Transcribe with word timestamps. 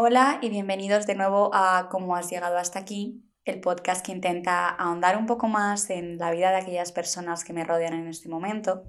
Hola 0.00 0.38
y 0.40 0.48
bienvenidos 0.48 1.08
de 1.08 1.16
nuevo 1.16 1.50
a 1.52 1.88
Cómo 1.90 2.14
has 2.14 2.30
llegado 2.30 2.56
hasta 2.56 2.78
aquí, 2.78 3.28
el 3.44 3.60
podcast 3.60 4.06
que 4.06 4.12
intenta 4.12 4.68
ahondar 4.68 5.18
un 5.18 5.26
poco 5.26 5.48
más 5.48 5.90
en 5.90 6.18
la 6.18 6.30
vida 6.30 6.50
de 6.50 6.58
aquellas 6.58 6.92
personas 6.92 7.42
que 7.42 7.52
me 7.52 7.64
rodean 7.64 7.94
en 7.94 8.06
este 8.06 8.28
momento. 8.28 8.84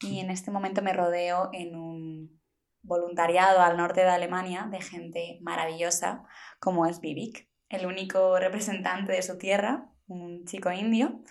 Y 0.00 0.20
en 0.20 0.30
este 0.30 0.52
momento 0.52 0.82
me 0.82 0.92
rodeo 0.92 1.50
en 1.52 1.74
un 1.74 2.40
voluntariado 2.82 3.60
al 3.60 3.76
norte 3.76 4.02
de 4.02 4.10
Alemania 4.10 4.68
de 4.70 4.80
gente 4.80 5.38
maravillosa 5.40 6.22
como 6.60 6.86
es 6.86 7.00
Vivik, 7.00 7.50
el 7.68 7.84
único 7.84 8.38
representante 8.38 9.14
de 9.14 9.22
su 9.22 9.38
tierra, 9.38 9.90
un 10.06 10.44
chico 10.44 10.70
indio, 10.70 11.22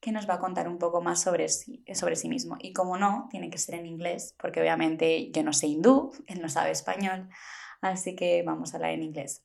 que 0.00 0.12
nos 0.12 0.26
va 0.26 0.36
a 0.36 0.40
contar 0.40 0.66
un 0.66 0.78
poco 0.78 1.02
más 1.02 1.20
sobre 1.20 1.50
sí, 1.50 1.84
sobre 1.92 2.16
sí 2.16 2.30
mismo. 2.30 2.56
Y 2.58 2.72
como 2.72 2.96
no, 2.96 3.28
tiene 3.30 3.50
que 3.50 3.58
ser 3.58 3.74
en 3.74 3.84
inglés, 3.84 4.34
porque 4.40 4.62
obviamente 4.62 5.30
yo 5.30 5.42
no 5.42 5.52
sé 5.52 5.66
hindú, 5.66 6.14
él 6.26 6.40
no 6.40 6.48
sabe 6.48 6.70
español, 6.70 7.28
así 7.80 8.14
que 8.14 8.42
vamos 8.44 8.72
a 8.72 8.76
hablar 8.76 8.92
en 8.92 9.02
inglés. 9.02 9.42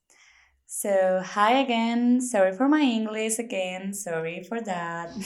So, 0.65 1.21
hi 1.21 1.59
again. 1.63 2.21
Sorry 2.21 2.53
for 2.53 2.69
my 2.69 2.81
English 2.81 3.39
again. 3.39 3.93
Sorry 3.93 4.43
for 4.43 4.61
that. 4.61 5.09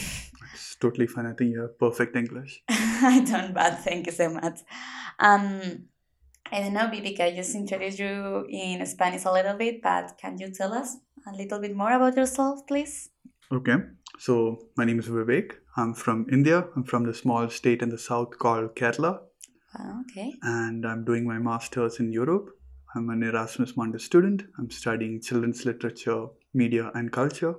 It's 0.54 0.76
totally 0.76 1.08
fine. 1.08 1.26
I 1.26 1.34
think 1.34 1.52
you 1.52 1.62
have 1.62 1.78
perfect 1.78 2.16
English. 2.16 2.64
I 2.70 3.20
don't, 3.20 3.54
but 3.54 3.80
thank 3.80 4.08
you 4.08 4.14
so 4.14 4.30
much. 4.30 4.62
Um, 5.20 5.90
I 6.52 6.62
don't 6.62 6.74
know, 6.74 6.88
Vivek, 6.88 7.20
I 7.20 7.36
just 7.36 7.56
introduced 7.56 8.00
you 8.00 8.46
in 8.50 8.86
Spanish 8.86 9.26
a 9.26 9.32
little 9.32 9.56
bit, 9.56 9.82
but 9.82 10.18
can 10.18 10.38
you 10.38 10.52
tell 10.52 10.74
us 10.74 10.98
a 11.28 11.36
little 11.36 11.60
bit 11.60 11.76
more 11.76 11.92
about 11.92 12.16
yourself, 12.16 12.66
please? 12.68 13.10
Okay. 13.52 13.76
So, 14.20 14.60
my 14.78 14.86
name 14.86 15.00
is 15.00 15.08
Vivek. 15.08 15.54
I'm 15.76 15.94
from 15.94 16.26
India. 16.32 16.66
I'm 16.76 16.84
from 16.84 17.04
the 17.04 17.14
small 17.14 17.50
state 17.50 17.82
in 17.82 17.90
the 17.90 17.98
south 17.98 18.38
called 18.40 18.76
Kerala. 18.76 19.20
Ah, 19.78 20.02
okay. 20.02 20.34
And 20.42 20.86
I'm 20.86 21.04
doing 21.04 21.28
my 21.28 21.38
master's 21.38 22.00
in 22.00 22.12
Europe. 22.12 22.50
I'm 22.96 23.10
an 23.10 23.24
Erasmus 23.24 23.74
Mundus 23.76 24.06
student. 24.06 24.44
I'm 24.58 24.70
studying 24.70 25.22
children's 25.22 25.66
literature, 25.66 26.28
media, 26.54 26.92
and 26.96 27.12
culture. 27.12 27.56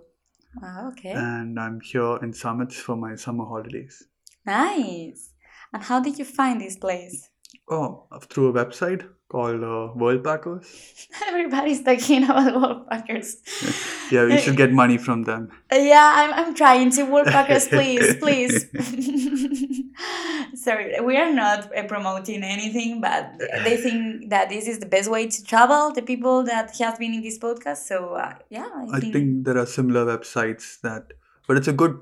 Ah, 0.62 0.88
okay. 0.88 1.10
And 1.12 1.60
I'm 1.60 1.80
here 1.80 2.16
in 2.22 2.32
Summits 2.32 2.76
for 2.76 2.96
my 2.96 3.16
summer 3.16 3.44
holidays. 3.44 4.02
Nice. 4.46 5.34
And 5.74 5.82
how 5.82 6.00
did 6.00 6.18
you 6.18 6.24
find 6.24 6.58
this 6.60 6.76
place? 6.76 7.28
Oh, 7.68 8.06
through 8.30 8.48
a 8.48 8.52
website 8.64 9.06
called 9.28 9.62
uh, 9.62 9.92
Worldpackers. 9.94 11.08
Everybody's 11.28 11.82
talking 11.82 12.24
about 12.24 12.54
Worldpackers. 12.54 13.82
Yeah, 14.12 14.24
we 14.26 14.38
should 14.38 14.56
get 14.56 14.72
money 14.72 14.98
from 14.98 15.24
them. 15.24 15.50
Yeah, 15.72 16.12
I'm, 16.16 16.32
I'm 16.32 16.54
trying 16.54 16.90
to 16.92 17.02
Worldpackers, 17.02 17.68
please, 17.68 18.14
please. 18.16 19.82
Sorry, 20.54 21.00
we 21.00 21.16
are 21.16 21.32
not 21.32 21.74
uh, 21.76 21.84
promoting 21.84 22.42
anything, 22.42 23.00
but 23.00 23.38
they 23.64 23.76
think 23.76 24.30
that 24.30 24.48
this 24.48 24.66
is 24.68 24.78
the 24.78 24.86
best 24.86 25.10
way 25.10 25.26
to 25.26 25.44
travel. 25.44 25.92
The 25.92 26.02
people 26.02 26.42
that 26.44 26.76
have 26.78 26.98
been 26.98 27.14
in 27.14 27.22
this 27.22 27.38
podcast, 27.38 27.78
so 27.78 28.14
uh, 28.14 28.34
yeah, 28.50 28.68
I, 28.92 28.96
I 28.96 29.00
think 29.00 29.44
there 29.44 29.58
are 29.58 29.66
similar 29.66 30.04
websites 30.04 30.80
that, 30.82 31.12
but 31.46 31.56
it's 31.56 31.68
a 31.68 31.72
good 31.72 31.98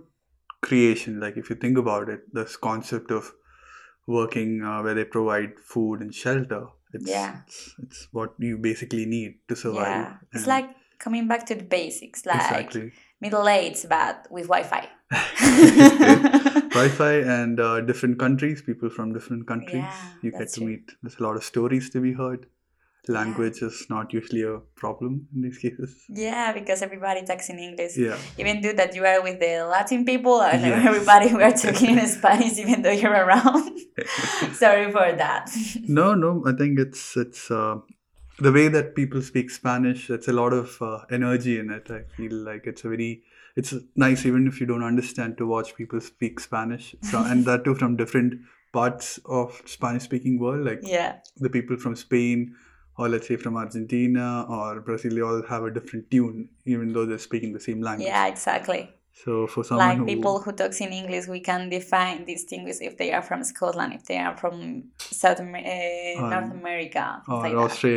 creation. 0.63 1.21
Like 1.21 1.37
if 1.37 1.51
you 1.51 1.57
think 1.57 1.79
about 1.79 2.09
it, 2.09 2.33
this 2.35 2.57
concept 2.57 3.11
of 3.11 3.33
working 4.07 4.63
uh, 4.63 4.83
where 4.83 4.95
they 4.95 5.05
provide 5.05 5.59
food 5.61 6.01
and 6.01 6.15
shelter. 6.15 6.67
It's, 6.93 7.09
Yeah. 7.11 7.41
it's, 7.47 7.75
it's 7.83 8.09
what 8.13 8.35
you 8.39 8.59
basically 8.59 9.07
need 9.07 9.39
to 9.49 9.57
survive. 9.57 9.87
yeah, 9.87 10.17
it's 10.33 10.47
like 10.47 10.69
coming 10.99 11.27
back 11.27 11.47
to 11.47 11.55
the 11.55 11.65
basics, 11.65 12.25
like 12.27 12.37
exactly 12.37 12.93
middle 13.21 13.49
age, 13.49 13.85
but 13.89 14.27
with 14.31 14.45
Wi-Fi. 14.49 14.89
Wi-Fi 16.75 17.13
and 17.41 17.61
uh, 17.61 17.81
different 17.81 18.19
countries, 18.19 18.63
people 18.63 18.91
from 18.91 19.13
different 19.13 19.47
countries. 19.47 19.85
Yeah, 19.85 19.95
you 20.23 20.31
get 20.33 20.49
to 20.53 20.61
true. 20.61 20.67
meet. 20.69 20.93
There's 21.03 21.19
a 21.19 21.23
lot 21.23 21.37
of 21.37 21.45
stories 21.45 21.91
to 21.91 22.01
be 22.01 22.13
heard. 22.13 22.47
Language 23.07 23.61
is 23.61 23.87
not 23.91 24.15
usually 24.15 24.43
a 24.43 24.61
problem 24.77 25.29
in 25.35 25.43
these 25.43 25.59
cases. 25.59 25.95
Yeah, 26.09 26.53
because 26.55 26.81
everybody 26.81 27.23
talks 27.27 27.51
in 27.51 27.59
English. 27.59 27.99
Yeah, 27.99 28.17
Even 28.39 28.63
though 28.63 28.73
that 28.73 28.95
you 28.95 29.05
are 29.05 29.23
with 29.23 29.41
the 29.41 29.67
Latin 29.71 30.07
people 30.07 30.41
and 30.41 30.63
Yes. 30.63 30.87
everybody 30.87 31.35
we 31.35 31.43
are 31.43 31.53
talking 31.65 31.99
in 31.99 32.07
Spanish, 32.09 32.57
even 32.59 32.81
though 32.81 32.91
you're 32.91 33.13
around. 33.13 33.79
Sorry 34.55 34.91
for 34.91 35.13
that. 35.25 35.51
no, 35.87 36.15
no. 36.15 36.43
I 36.47 36.53
think 36.53 36.79
it's 36.79 37.15
it's 37.19 37.51
uh, 37.51 37.77
the 38.39 38.51
way 38.53 38.69
that 38.69 38.95
people 38.95 39.21
speak 39.21 39.51
Spanish. 39.51 40.09
It's 40.09 40.29
a 40.29 40.33
lot 40.33 40.55
of 40.55 40.81
uh, 40.81 41.01
energy 41.11 41.59
in 41.59 41.71
it. 41.71 41.91
I 41.91 42.05
feel 42.17 42.33
like 42.33 42.67
it's 42.67 42.85
a 42.85 42.89
very 42.89 43.23
it's 43.57 43.75
nice 43.95 44.27
even 44.27 44.47
if 44.47 44.61
you 44.61 44.67
don't 44.67 44.83
understand 44.83 45.39
to 45.39 45.47
watch 45.47 45.75
people 45.77 46.01
speak 46.01 46.41
Spanish. 46.41 46.95
So 47.11 47.23
and 47.23 47.45
that 47.47 47.65
too 47.65 47.75
from 47.75 47.97
different 47.97 48.41
parts 48.73 49.19
of 49.27 49.63
Spanish 49.65 50.03
speaking 50.03 50.39
world. 50.39 50.65
Like 50.65 50.81
yeah, 50.83 51.19
the 51.37 51.51
people 51.51 51.77
from 51.77 51.97
Spain 51.97 52.55
or 52.97 53.09
let's 53.09 53.27
say 53.27 53.37
from 53.37 53.57
Argentina 53.57 54.47
or 54.49 54.81
Brazil, 54.81 55.15
they 55.15 55.21
all 55.21 55.43
have 55.49 55.65
a 55.65 55.71
different 55.71 56.11
tune, 56.11 56.49
even 56.65 56.93
though 56.93 57.07
they're 57.07 57.19
speaking 57.19 57.53
the 57.53 57.61
same 57.61 57.81
language. 57.81 58.07
yeah, 58.07 58.27
exactly. 58.27 58.91
So 59.25 59.47
for 59.47 59.63
someone 59.63 59.89
like 59.89 59.99
who 59.99 60.07
people 60.07 60.41
who 60.41 60.53
talks 60.53 60.81
in 60.81 60.93
English, 60.93 61.29
we 61.29 61.41
can 61.41 61.69
define 61.71 62.25
distinguish 62.25 62.77
if 62.81 62.99
they 62.99 63.13
are 63.13 63.23
from 63.23 63.45
Scotland, 63.45 63.95
if 63.95 64.05
they 64.05 64.19
are 64.19 64.37
from 64.37 64.85
South 64.99 65.41
uh, 65.41 65.45
North 65.45 66.51
America, 66.51 67.23
or 67.29 67.39
like 67.39 67.53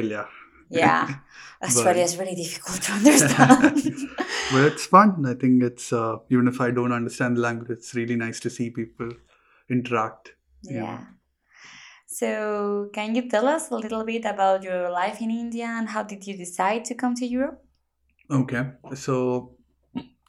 that. 0.10 0.28
Yeah, 0.70 1.16
Australia 1.64 2.04
is 2.04 2.18
really 2.18 2.36
difficult 2.36 2.82
to 2.84 2.92
understand. 2.94 3.84
but 4.52 4.66
it's 4.66 4.86
fun. 4.86 5.26
I 5.26 5.34
think 5.34 5.64
it's 5.64 5.94
uh, 5.94 6.18
even 6.30 6.48
if 6.48 6.62
I 6.62 6.72
don't 6.72 6.92
understand 6.92 7.38
the 7.38 7.42
language, 7.42 7.70
it's 7.70 7.96
really 7.96 8.16
nice 8.16 8.40
to 8.42 8.50
see 8.50 8.70
people 8.70 9.10
interact. 9.70 10.34
know. 10.64 10.76
yeah. 10.76 11.00
So, 12.10 12.90
can 12.94 13.16
you 13.16 13.30
tell 13.30 13.48
us 13.48 13.70
a 13.70 13.76
little 13.76 14.04
bit 14.04 14.26
about 14.26 14.64
your 14.64 14.90
life 14.90 15.22
in 15.22 15.30
India 15.30 15.66
and 15.66 15.90
how 15.90 16.04
did 16.04 16.26
you 16.26 16.38
decide 16.38 16.86
to 16.86 16.96
come 16.96 17.14
to 17.16 17.26
Europe? 17.26 17.64
Okay, 18.32 18.72
so 18.96 19.58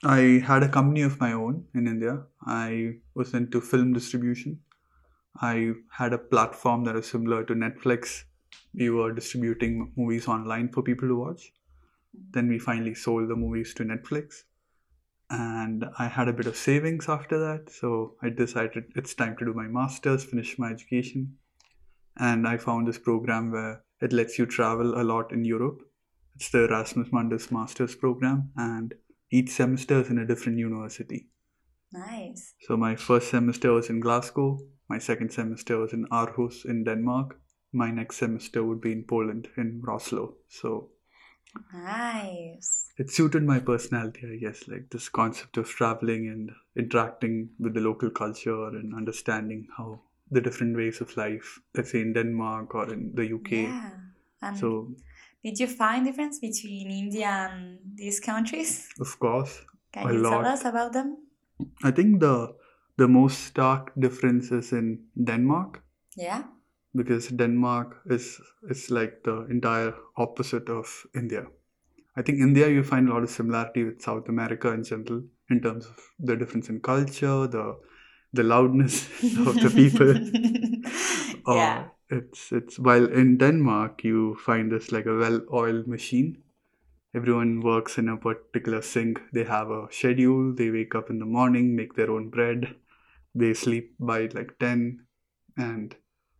I 0.04 0.42
had 0.44 0.62
a 0.62 0.68
company 0.68 1.02
of 1.02 1.18
my 1.18 1.32
own 1.32 1.64
in 1.74 1.86
India. 1.86 2.22
I 2.46 2.96
was 3.14 3.34
into 3.34 3.60
film 3.60 3.92
distribution. 3.92 4.60
I 5.40 5.72
had 5.90 6.12
a 6.12 6.18
platform 6.18 6.84
that 6.84 6.94
was 6.94 7.08
similar 7.08 7.44
to 7.44 7.54
Netflix. 7.54 8.24
We 8.78 8.90
were 8.90 9.12
distributing 9.12 9.92
movies 9.96 10.28
online 10.28 10.68
for 10.68 10.82
people 10.82 11.08
to 11.08 11.18
watch. 11.18 11.52
Then 12.30 12.48
we 12.48 12.58
finally 12.58 12.94
sold 12.94 13.28
the 13.28 13.36
movies 13.36 13.74
to 13.74 13.84
Netflix. 13.84 14.44
And 15.30 15.84
I 15.98 16.06
had 16.06 16.28
a 16.28 16.32
bit 16.32 16.46
of 16.46 16.56
savings 16.56 17.08
after 17.08 17.38
that. 17.38 17.70
So 17.70 18.14
I 18.22 18.30
decided 18.30 18.84
it's 18.94 19.14
time 19.14 19.36
to 19.38 19.44
do 19.44 19.52
my 19.52 19.66
master's, 19.66 20.24
finish 20.24 20.58
my 20.58 20.70
education. 20.70 21.36
And 22.18 22.48
I 22.48 22.56
found 22.56 22.88
this 22.88 22.98
program 22.98 23.52
where 23.52 23.82
it 24.00 24.12
lets 24.12 24.38
you 24.38 24.46
travel 24.46 25.00
a 25.00 25.02
lot 25.02 25.32
in 25.32 25.44
Europe. 25.44 25.82
It's 26.36 26.50
the 26.50 26.64
Erasmus 26.66 27.08
Mundus 27.08 27.50
Master's 27.50 27.96
Program, 27.96 28.52
and 28.56 28.94
each 29.32 29.50
semester 29.50 30.00
is 30.00 30.08
in 30.08 30.18
a 30.18 30.24
different 30.24 30.56
university. 30.56 31.26
Nice. 31.92 32.54
So 32.60 32.76
my 32.76 32.94
first 32.94 33.30
semester 33.30 33.72
was 33.72 33.90
in 33.90 33.98
Glasgow, 33.98 34.60
my 34.88 34.98
second 34.98 35.32
semester 35.32 35.78
was 35.78 35.92
in 35.92 36.06
Aarhus 36.12 36.64
in 36.64 36.84
Denmark, 36.84 37.40
my 37.72 37.90
next 37.90 38.16
semester 38.16 38.62
would 38.64 38.80
be 38.80 38.92
in 38.92 39.04
Poland 39.04 39.48
in 39.56 39.82
Wrocław. 39.82 40.34
So 40.48 40.90
Nice. 41.72 42.90
it 42.98 43.10
suited 43.10 43.42
my 43.42 43.58
personality, 43.60 44.26
I 44.32 44.36
guess, 44.36 44.68
like 44.68 44.90
this 44.90 45.08
concept 45.08 45.56
of 45.56 45.68
traveling 45.68 46.28
and 46.28 46.50
interacting 46.76 47.50
with 47.58 47.74
the 47.74 47.80
local 47.80 48.10
culture 48.10 48.68
and 48.68 48.94
understanding 48.94 49.68
how 49.76 50.00
the 50.30 50.40
different 50.40 50.76
ways 50.76 51.00
of 51.00 51.16
life, 51.16 51.60
let's 51.74 51.90
say 51.92 52.00
in 52.00 52.12
Denmark 52.12 52.74
or 52.74 52.92
in 52.92 53.14
the 53.14 53.26
UK. 53.26 53.52
Yeah. 53.52 53.90
And 54.42 54.56
So 54.56 54.94
did 55.44 55.58
you 55.58 55.66
find 55.66 56.04
difference 56.04 56.38
between 56.38 56.90
India 56.90 57.28
and 57.50 57.78
these 57.94 58.20
countries? 58.20 58.88
of 59.00 59.18
course, 59.18 59.64
Can 59.92 60.12
you 60.14 60.22
tell 60.22 60.46
us 60.46 60.64
about 60.64 60.92
them? 60.92 61.16
I 61.82 61.90
think 61.90 62.20
the 62.20 62.54
the 62.96 63.08
most 63.08 63.44
stark 63.44 63.92
difference 63.98 64.50
is 64.50 64.72
in 64.72 65.06
Denmark 65.24 65.82
Yeah. 66.16 66.42
Because 67.00 67.28
Denmark 67.40 67.96
is 68.16 68.26
is 68.74 68.90
like 68.98 69.22
the 69.24 69.36
entire 69.56 69.94
opposite 70.16 70.68
of 70.76 70.94
India. 71.22 71.46
I 72.16 72.22
think 72.22 72.40
India 72.46 72.68
you 72.68 72.82
find 72.82 73.08
a 73.08 73.12
lot 73.14 73.22
of 73.22 73.30
similarity 73.30 73.84
with 73.84 74.02
South 74.02 74.28
America 74.28 74.72
in 74.72 74.82
general 74.82 75.22
in 75.50 75.60
terms 75.66 75.86
of 75.86 76.00
the 76.18 76.36
difference 76.36 76.68
in 76.68 76.80
culture, 76.80 77.46
the 77.46 77.66
the 78.32 78.42
loudness 78.42 78.96
of 79.46 79.54
the 79.66 79.72
people. 79.74 80.14
Uh, 81.50 81.54
yeah. 81.54 81.84
it's 82.14 82.40
it's 82.52 82.78
while 82.86 83.06
in 83.20 83.28
Denmark 83.42 84.02
you 84.04 84.34
find 84.46 84.72
this 84.72 84.90
like 84.92 85.06
a 85.06 85.14
well-oiled 85.20 85.86
machine. 85.86 86.42
Everyone 87.14 87.60
works 87.60 87.96
in 87.96 88.10
a 88.14 88.16
particular 88.24 88.80
sync. 88.82 89.20
They 89.32 89.44
have 89.44 89.70
a 89.70 89.86
schedule. 89.90 90.52
They 90.58 90.68
wake 90.70 90.94
up 90.94 91.08
in 91.08 91.20
the 91.20 91.30
morning, 91.36 91.70
make 91.76 91.94
their 91.94 92.10
own 92.10 92.28
bread. 92.28 92.66
They 93.34 93.54
sleep 93.54 93.94
by 93.98 94.18
like 94.34 94.52
ten, 94.58 95.06
and 95.56 95.96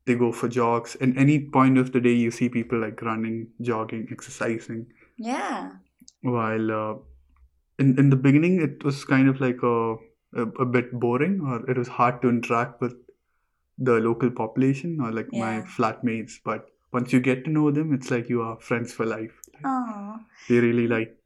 they 0.09 0.15
go 0.23 0.31
for 0.41 0.49
jogs. 0.57 0.97
And 1.07 1.19
any 1.25 1.37
point 1.57 1.79
of 1.83 1.93
the 1.97 2.01
day, 2.07 2.15
you 2.25 2.31
see 2.39 2.49
people 2.57 2.81
like 2.87 3.03
running, 3.09 3.37
jogging, 3.71 4.09
exercising. 4.17 4.87
Yeah. 5.17 5.71
While 6.37 6.73
uh, 6.77 6.95
in 7.85 7.99
in 8.05 8.11
the 8.15 8.21
beginning, 8.29 8.61
it 8.69 8.85
was 8.91 9.05
kind 9.17 9.29
of 9.35 9.41
like 9.47 9.63
a, 9.73 9.75
a 10.43 10.47
a 10.67 10.67
bit 10.79 10.91
boring, 11.05 11.37
or 11.53 11.59
it 11.75 11.83
was 11.85 11.93
hard 11.99 12.21
to 12.23 12.33
interact 12.37 12.81
with 12.87 12.97
the 13.91 14.01
local 14.09 14.31
population 14.43 14.99
or 15.01 15.13
like 15.21 15.33
my 15.33 15.51
Yeah. 15.59 15.67
flatmates. 15.77 16.39
But 16.53 16.67
once 16.99 17.13
you 17.13 17.21
get 17.29 17.45
to 17.45 17.51
know 17.59 17.71
them, 17.79 17.93
it's 17.99 18.11
like 18.17 18.29
you 18.35 18.43
are 18.49 18.59
friends 18.71 18.93
for 19.01 19.07
life. 19.07 19.41
Oh. 19.65 20.19
They 20.49 20.59
really 20.69 20.89
like 20.89 21.18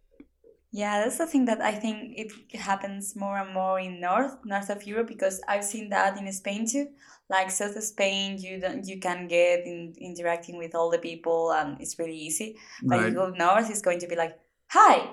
Yeah, 0.74 1.04
that's 1.04 1.18
the 1.18 1.26
thing 1.26 1.44
that 1.44 1.60
I 1.60 1.72
think 1.72 2.14
it 2.16 2.32
happens 2.58 3.14
more 3.14 3.36
and 3.36 3.52
more 3.52 3.78
in 3.78 4.00
north 4.00 4.38
north 4.44 4.70
of 4.70 4.86
Europe 4.86 5.06
because 5.06 5.42
I've 5.46 5.64
seen 5.64 5.90
that 5.90 6.16
in 6.16 6.32
Spain 6.32 6.66
too. 6.66 6.88
Like 7.28 7.50
south 7.50 7.76
of 7.76 7.82
Spain, 7.82 8.38
you 8.38 8.58
don't 8.58 8.86
you 8.86 8.98
can 8.98 9.28
get 9.28 9.66
in, 9.66 9.94
interacting 10.00 10.56
with 10.56 10.74
all 10.74 10.90
the 10.90 10.98
people 10.98 11.52
and 11.52 11.78
it's 11.78 11.98
really 11.98 12.16
easy. 12.16 12.56
But 12.82 13.00
you 13.02 13.10
go 13.12 13.28
north, 13.28 13.68
it's 13.68 13.82
going 13.82 14.00
to 14.00 14.06
be 14.06 14.16
like, 14.16 14.38
"Hi," 14.70 15.10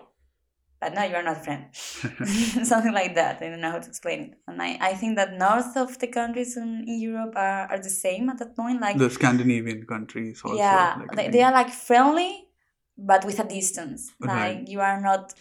but 0.80 0.94
no, 0.94 1.04
you 1.04 1.16
are 1.16 1.24
not 1.24 1.38
a 1.38 1.42
friend. 1.42 1.66
Something 2.66 2.94
like 2.94 3.16
that. 3.16 3.42
I 3.42 3.50
don't 3.50 3.60
know 3.60 3.72
how 3.72 3.80
to 3.80 3.88
explain 3.88 4.20
it. 4.22 4.38
And 4.48 4.62
I, 4.62 4.78
I 4.80 4.94
think 4.94 5.18
that 5.18 5.34
north 5.34 5.76
of 5.76 6.00
the 6.00 6.08
countries 6.08 6.56
in, 6.56 6.86
in 6.88 7.02
Europe 7.02 7.34
are, 7.36 7.68
are 7.68 7.80
the 7.80 7.90
same 7.90 8.30
at 8.30 8.38
that 8.40 8.56
point. 8.56 8.80
Like 8.80 8.98
the 8.98 9.10
Scandinavian 9.10 9.86
countries 9.86 10.42
also. 10.44 10.58
yeah, 10.58 10.96
like, 11.00 11.16
they, 11.18 11.28
they 11.30 11.44
are 11.44 11.52
like 11.52 11.70
friendly, 11.70 12.48
but 12.98 13.26
with 13.26 13.40
a 13.40 13.44
distance. 13.44 14.14
Right. 14.22 14.58
Like 14.58 14.70
you 14.70 14.80
are 14.80 15.02
not 15.02 15.34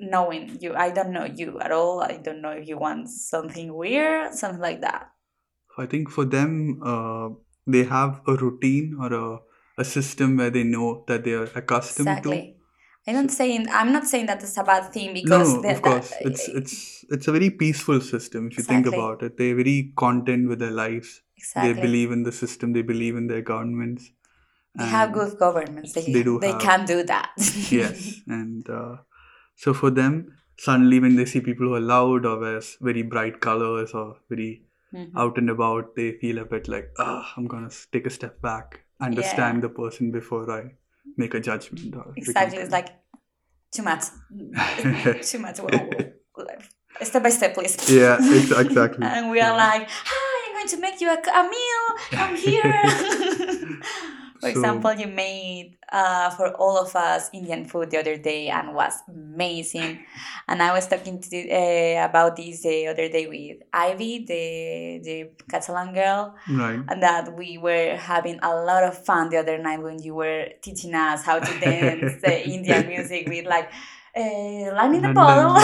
knowing 0.00 0.58
you. 0.60 0.74
I 0.74 0.90
don't 0.90 1.12
know 1.12 1.24
you 1.24 1.60
at 1.60 1.72
all. 1.72 2.00
I 2.02 2.16
don't 2.16 2.40
know 2.42 2.50
if 2.50 2.66
you 2.68 2.78
want 2.78 3.08
something 3.08 3.72
weird, 3.74 4.34
something 4.34 4.60
like 4.60 4.80
that. 4.80 5.10
I 5.78 5.86
think 5.86 6.10
for 6.10 6.24
them, 6.24 6.80
uh, 6.84 7.28
they 7.66 7.84
have 7.84 8.20
a 8.26 8.34
routine 8.34 8.96
or 9.00 9.12
a, 9.12 9.38
a 9.78 9.84
system 9.84 10.36
where 10.36 10.50
they 10.50 10.64
know 10.64 11.04
that 11.08 11.24
they 11.24 11.32
are 11.32 11.48
accustomed 11.54 12.06
to. 12.06 12.12
Exactly. 12.12 12.56
I 13.06 13.12
don't 13.12 13.30
saying 13.30 13.66
I'm 13.72 13.92
not 13.92 14.06
saying 14.06 14.26
that 14.26 14.42
it's 14.42 14.56
a 14.58 14.62
bad 14.62 14.92
thing 14.92 15.14
because 15.14 15.54
No, 15.54 15.70
of 15.70 15.80
course, 15.82 16.10
that- 16.10 16.26
it's 16.26 16.48
it's 16.48 17.04
it's 17.08 17.28
a 17.28 17.32
very 17.32 17.48
peaceful 17.50 18.00
system 18.00 18.48
if 18.50 18.58
you 18.58 18.64
think 18.64 18.86
about 18.86 19.22
it. 19.22 19.38
They're 19.38 19.54
very 19.56 19.92
content 19.96 20.48
with 20.48 20.58
their 20.58 20.70
lives. 20.70 21.22
exactly. 21.36 21.72
They 21.72 21.80
believe 21.80 22.10
in 22.12 22.24
the 22.24 22.32
system. 22.32 22.72
They 22.74 22.82
believe 22.82 23.16
in 23.16 23.26
their 23.26 23.40
governments. 23.40 24.10
They 24.74 24.84
have 24.84 25.12
good 25.12 25.38
governments. 25.38 25.92
They, 25.94 26.12
they 26.12 26.22
do 26.22 26.38
they 26.40 26.52
have- 26.52 26.60
can 26.60 26.84
do 26.84 27.02
that. 27.04 27.30
yes 27.70 28.20
and 28.26 28.68
uh, 28.68 28.96
so 29.62 29.72
for 29.80 29.90
them 30.00 30.14
suddenly 30.64 30.98
when 31.04 31.14
they 31.18 31.24
see 31.30 31.40
people 31.46 31.66
who 31.70 31.74
are 31.78 31.86
loud 31.92 32.26
or 32.30 32.34
wears 32.44 32.68
very 32.88 33.02
bright 33.14 33.40
colors 33.46 33.94
or 34.02 34.06
very 34.34 34.50
Mhm. 34.94 35.10
out 35.22 35.36
and 35.40 35.50
about 35.54 35.90
they 35.96 36.06
feel 36.20 36.38
a 36.42 36.44
bit 36.52 36.68
like 36.74 36.86
ah 37.06 37.32
i'm 37.36 37.44
gonna 37.52 37.68
take 37.96 38.06
a 38.10 38.14
step 38.18 38.40
back 38.46 38.78
understand 39.08 39.62
the 39.66 39.68
person 39.76 40.08
before 40.16 40.40
i 40.54 40.62
make 41.22 41.34
a 41.38 41.42
judgment 41.50 41.94
or 42.00 42.06
Exactly. 42.22 42.58
It's 42.64 42.72
like 42.78 42.88
too 43.76 43.84
much. 43.90 44.04
too 45.30 45.38
much. 45.46 45.60
Step 47.10 47.22
by 47.22 47.30
step, 47.38 47.54
please. 47.54 47.76
yeah 47.98 48.16
ex- 48.38 48.50
exactly 48.66 49.06
And 49.06 49.30
we 49.30 49.40
are 49.40 49.54
Yeah. 49.54 49.64
like, 49.66 49.86
hi, 50.12 50.34
I'm 50.46 50.54
going 50.56 50.70
to 50.74 50.80
make 50.86 51.00
you 51.04 51.08
a, 51.16 51.18
a 51.40 51.42
meal. 51.54 51.84
I'm 52.22 52.34
here. 52.48 52.82
For 54.40 54.48
So- 54.48 54.56
example, 54.56 54.92
you 54.94 55.06
made 55.06 55.76
uh, 55.92 56.30
for 56.30 56.48
all 56.56 56.78
of 56.78 56.94
us 56.96 57.28
Indian 57.32 57.64
food 57.66 57.90
the 57.90 57.98
other 57.98 58.16
day 58.16 58.48
and 58.48 58.74
was 58.74 58.94
amazing. 59.08 60.00
And 60.48 60.62
I 60.62 60.72
was 60.72 60.86
talking 60.86 61.20
to 61.20 61.36
uh, 61.50 62.04
about 62.08 62.36
this 62.36 62.62
the 62.62 62.86
other 62.88 63.08
day 63.08 63.26
with 63.26 63.58
Ivy, 63.72 64.24
the 64.24 64.44
the 65.04 65.16
Catalan 65.50 65.92
girl, 65.92 66.34
right. 66.48 66.80
And 66.88 67.02
that 67.02 67.36
we 67.36 67.58
were 67.58 67.96
having 67.96 68.38
a 68.42 68.54
lot 68.64 68.82
of 68.84 68.94
fun 69.04 69.28
the 69.30 69.38
other 69.38 69.58
night 69.58 69.82
when 69.82 69.98
you 70.02 70.14
were 70.14 70.48
teaching 70.62 70.94
us 70.94 71.22
how 71.24 71.38
to 71.38 71.52
dance 71.60 72.20
the 72.22 72.34
Indian 72.56 72.86
music 72.88 73.28
with 73.28 73.46
like 73.46 73.68
uh, 74.16 74.72
lining 74.74 75.02
the 75.02 75.12
bottle. 75.12 75.54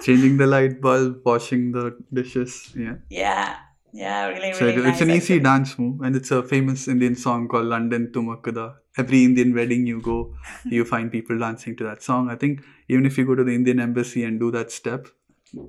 changing 0.00 0.36
the 0.38 0.46
light 0.46 0.80
bulb 0.80 1.20
washing 1.24 1.72
the 1.72 1.96
dishes 2.12 2.72
yeah. 2.76 2.94
Yeah, 3.10 3.56
yeah, 3.92 4.26
really, 4.28 4.52
so 4.52 4.66
really 4.66 4.78
it- 4.82 4.86
it's 4.86 5.00
nice, 5.00 5.00
an 5.02 5.10
easy 5.10 5.34
actually. 5.34 5.40
dance 5.40 5.78
move 5.78 6.00
and 6.02 6.16
it's 6.16 6.30
a 6.30 6.42
famous 6.42 6.86
indian 6.88 7.14
song 7.16 7.48
called 7.48 7.66
london 7.66 8.10
thumakda 8.14 8.66
every 8.96 9.24
indian 9.24 9.54
wedding 9.54 9.86
you 9.86 10.00
go 10.00 10.18
you 10.76 10.84
find 10.84 11.10
people 11.12 11.38
dancing 11.38 11.74
to 11.76 11.84
that 11.84 12.02
song 12.02 12.28
i 12.30 12.36
think 12.36 12.62
even 12.88 13.04
if 13.06 13.18
you 13.18 13.24
go 13.30 13.34
to 13.34 13.44
the 13.44 13.54
indian 13.54 13.80
embassy 13.80 14.22
and 14.24 14.38
do 14.40 14.50
that 14.58 14.70
step 14.70 15.08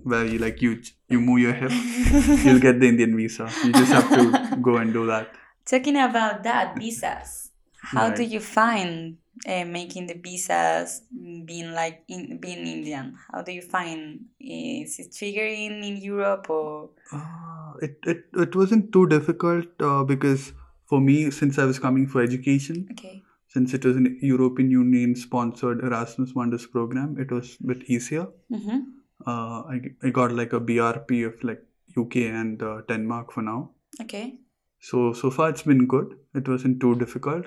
where 0.03 0.25
you 0.25 0.38
like 0.45 0.62
you 0.62 0.71
you 1.09 1.19
move 1.19 1.39
your 1.39 1.53
hip 1.53 1.71
you'll 2.45 2.59
get 2.68 2.79
the 2.79 2.88
indian 2.88 3.15
visa 3.18 3.50
you 3.65 3.71
just 3.73 3.91
have 3.91 4.09
to 4.18 4.56
go 4.69 4.77
and 4.77 4.94
do 4.94 5.06
that 5.13 5.27
Talking 5.71 5.95
about 5.97 6.41
that, 6.44 6.75
visas. 6.75 7.51
How 7.94 8.09
do 8.09 8.23
you 8.23 8.39
find 8.39 9.18
uh, 9.47 9.65
making 9.65 10.07
the 10.07 10.13
visas 10.13 11.01
mm, 11.15 11.45
being 11.45 11.71
like 11.73 12.03
in, 12.07 12.38
being 12.38 12.65
Indian? 12.67 13.17
How 13.31 13.41
do 13.41 13.51
you 13.51 13.61
find 13.61 14.25
is 14.39 14.99
it 14.99 15.11
triggering 15.11 15.88
in 15.88 15.97
Europe 15.97 16.49
or 16.49 16.89
uh, 17.11 17.73
it, 17.81 17.97
it 18.05 18.25
it 18.33 18.55
wasn't 18.55 18.91
too 18.91 19.07
difficult 19.07 19.65
uh, 19.79 20.03
because 20.03 20.53
for 20.85 20.99
me 20.99 21.31
since 21.31 21.57
i 21.57 21.63
was 21.63 21.79
coming 21.79 22.05
for 22.05 22.21
education 22.21 22.85
okay? 22.91 23.21
since 23.47 23.73
it 23.73 23.85
was 23.85 23.95
an 23.95 24.17
european 24.21 24.69
union 24.69 25.15
sponsored 25.15 25.83
erasmus 25.89 26.35
mundus 26.35 26.65
program 26.65 27.17
it 27.17 27.31
was 27.31 27.57
a 27.63 27.67
bit 27.67 27.83
easier 27.89 28.27
Mm-hmm. 28.51 28.79
uh, 29.25 29.61
I, 29.73 29.81
I 30.03 30.09
got 30.09 30.33
like 30.33 30.53
a 30.53 30.59
BRP 30.59 31.25
of 31.25 31.44
like 31.44 31.63
UK 31.97 32.17
and 32.17 32.61
uh, 32.61 32.81
Denmark 32.87 33.31
for 33.31 33.41
now. 33.41 33.71
Okay. 34.01 34.39
So 34.79 35.13
so 35.13 35.29
far 35.31 35.49
it's 35.49 35.61
been 35.63 35.87
good. 35.87 36.17
It 36.33 36.47
wasn't 36.47 36.79
too 36.81 36.95
difficult, 36.95 37.45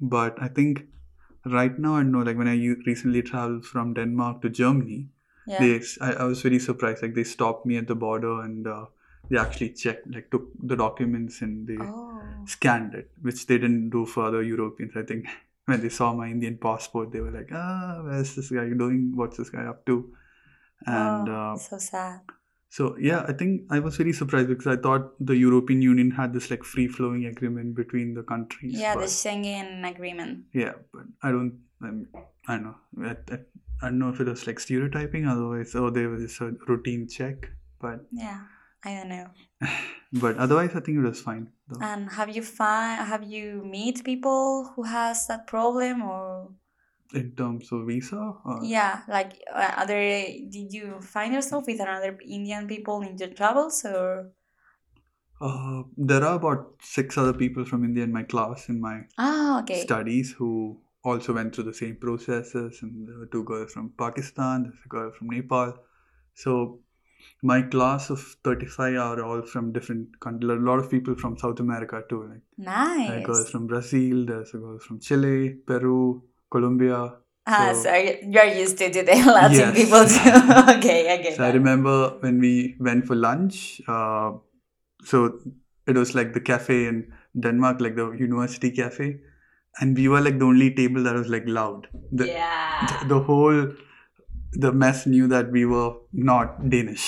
but 0.00 0.40
I 0.42 0.48
think 0.48 0.84
right 1.44 1.78
now 1.78 1.96
I 1.96 2.02
know 2.02 2.20
like 2.20 2.36
when 2.36 2.48
I 2.48 2.56
recently 2.86 3.22
traveled 3.22 3.64
from 3.64 3.94
Denmark 3.94 4.42
to 4.42 4.50
Germany, 4.50 5.08
Yeah. 5.46 5.58
they 5.58 5.80
I, 6.00 6.12
I 6.12 6.24
was 6.24 6.42
very 6.42 6.58
surprised. 6.58 7.02
Like 7.02 7.14
they 7.14 7.24
stopped 7.24 7.66
me 7.66 7.76
at 7.78 7.86
the 7.86 7.94
border 7.94 8.40
and 8.42 8.66
uh, 8.66 8.86
they 9.30 9.38
actually 9.38 9.70
checked 9.70 10.06
like 10.14 10.30
took 10.30 10.48
the 10.62 10.76
documents 10.76 11.40
and 11.42 11.66
they 11.66 11.78
oh. 11.80 12.22
scanned 12.46 12.94
it, 12.94 13.10
which 13.22 13.46
they 13.46 13.58
didn't 13.58 13.90
do 13.90 14.04
for 14.06 14.24
other 14.24 14.42
Europeans. 14.42 14.92
I 14.96 15.02
think 15.02 15.26
when 15.66 15.80
they 15.80 15.88
saw 15.88 16.12
my 16.12 16.28
Indian 16.28 16.58
passport, 16.58 17.12
they 17.12 17.20
were 17.20 17.30
like, 17.30 17.50
"Ah, 17.52 18.00
where's 18.02 18.34
this 18.34 18.50
guy 18.50 18.68
doing? 18.68 19.12
What's 19.14 19.38
this 19.38 19.50
guy 19.50 19.64
up 19.64 19.86
to?" 19.86 20.12
And 20.86 21.28
oh, 21.28 21.52
uh, 21.52 21.56
so 21.56 21.78
sad. 21.78 22.20
So 22.70 22.96
yeah, 22.98 23.24
I 23.26 23.32
think 23.32 23.62
I 23.68 23.80
was 23.80 23.96
very 23.96 24.12
surprised 24.12 24.48
because 24.48 24.68
I 24.68 24.76
thought 24.76 25.14
the 25.18 25.36
European 25.36 25.82
Union 25.82 26.12
had 26.12 26.32
this 26.32 26.50
like 26.52 26.62
free 26.62 26.86
flowing 26.86 27.26
agreement 27.26 27.74
between 27.74 28.14
the 28.14 28.22
countries. 28.22 28.78
Yeah, 28.78 28.94
the 28.94 29.10
Schengen 29.10 29.88
agreement. 29.88 30.44
yeah, 30.54 30.74
but 30.92 31.02
I 31.20 31.32
don't. 31.32 31.58
I'm, 31.82 32.06
I 32.46 32.56
don't 32.56 32.64
know. 32.64 32.76
I, 33.08 33.34
I, 33.34 33.38
I 33.82 33.86
don't 33.88 33.98
know 33.98 34.10
if 34.10 34.20
it 34.20 34.28
was 34.28 34.46
like 34.46 34.60
stereotyping. 34.60 35.26
Otherwise, 35.26 35.74
oh, 35.74 35.90
there 35.90 36.08
was 36.08 36.22
just 36.22 36.40
uh, 36.40 36.46
a 36.46 36.52
routine 36.68 37.08
check. 37.08 37.50
But 37.80 38.06
Yeah, 38.12 38.42
I 38.84 38.94
don't 38.94 39.08
know. 39.08 39.26
but 40.12 40.36
otherwise, 40.36 40.70
I 40.76 40.80
think 40.80 40.98
it 40.98 41.02
was 41.02 41.20
fine. 41.20 41.50
Though. 41.66 41.84
And 41.84 42.08
have 42.12 42.28
you 42.28 42.42
find 42.42 43.04
have 43.04 43.24
you 43.24 43.64
meet 43.64 44.04
people 44.04 44.70
who 44.76 44.84
has 44.84 45.26
that 45.26 45.48
problem 45.48 46.02
or 46.02 46.50
In 47.12 47.32
terms 47.32 47.72
of 47.72 47.86
visa, 47.86 48.34
or, 48.44 48.60
yeah, 48.62 49.02
like 49.08 49.32
uh, 49.52 49.72
other 49.76 49.98
did 49.98 50.72
you 50.72 51.00
find 51.00 51.34
yourself 51.34 51.66
with 51.66 51.80
another 51.80 52.16
Indian 52.24 52.68
people 52.68 53.02
in 53.02 53.18
your 53.18 53.30
travels 53.30 53.84
or? 53.84 54.30
Uh, 55.40 55.82
there 55.96 56.22
are 56.22 56.36
about 56.36 56.74
six 56.82 57.18
other 57.18 57.32
people 57.32 57.64
from 57.64 57.84
India 57.84 58.04
in 58.04 58.12
my 58.12 58.22
class 58.22 58.68
in 58.68 58.80
my 58.80 59.00
ah 59.18 59.60
okay. 59.60 59.80
studies 59.82 60.32
who 60.32 60.78
also 61.02 61.32
went 61.32 61.54
through 61.54 61.64
the 61.64 61.74
same 61.74 61.96
processes 61.96 62.78
and 62.82 63.08
there 63.08 63.16
were 63.16 63.26
two 63.26 63.42
girls 63.44 63.72
from 63.72 63.90
pakistan 63.98 64.64
there's 64.64 64.84
a 64.84 64.88
girl 64.88 65.10
from 65.10 65.30
nepal. 65.30 65.74
So 66.34 66.80
my 67.42 67.62
class 67.62 68.10
of 68.10 68.20
35 68.44 68.96
are 68.96 69.24
all 69.24 69.42
from 69.42 69.72
different 69.72 70.18
countries 70.20 70.50
a 70.50 70.54
lot 70.54 70.78
of 70.78 70.90
people 70.90 71.14
from 71.14 71.36
south 71.36 71.60
america 71.60 72.02
too 72.08 72.22
like 72.28 72.42
there 73.08 73.18
are 73.18 73.22
girls 73.22 73.50
from 73.50 73.66
brazil 73.66 74.24
there's 74.26 74.52
a 74.54 74.58
girl 74.58 74.78
from 74.78 75.00
chile 75.00 75.50
peru 75.66 76.22
colombia 76.56 76.98
ah 77.46 77.72
so- 77.72 77.82
so 77.84 77.94
you're, 78.34 78.50
used 78.62 78.78
to 78.78 78.88
the 78.90 79.16
Latin 79.36 79.58
Yes. 79.60 79.74
people 79.80 80.04
too. 80.16 80.34
Okay 80.76 80.98
I 81.12 81.16
get 81.24 81.36
so 81.38 81.44
i 81.48 81.52
remember 81.60 81.96
when 82.26 82.38
we 82.46 82.52
went 82.88 83.06
for 83.10 83.16
lunch 83.28 83.80
uh, 83.94 84.28
so 85.12 85.16
it 85.86 85.96
was 86.02 86.14
like 86.18 86.32
the 86.38 86.44
cafe 86.52 86.78
in 86.90 86.98
denmark 87.46 87.80
like 87.86 87.96
the 88.00 88.08
university 88.26 88.70
cafe 88.80 89.08
and 89.80 89.96
we 89.96 90.08
were 90.12 90.20
like 90.26 90.38
the 90.38 90.44
only 90.44 90.68
table 90.74 91.02
that 91.04 91.14
was 91.14 91.28
like 91.28 91.44
loud. 91.46 91.86
The, 92.12 92.26
yeah. 92.26 93.04
the 93.08 93.20
whole 93.20 93.68
the 94.64 94.72
mess 94.72 95.06
knew 95.06 95.26
that 95.28 95.50
we 95.56 95.64
were 95.64 95.92
not 96.12 96.68
Danish. 96.68 97.04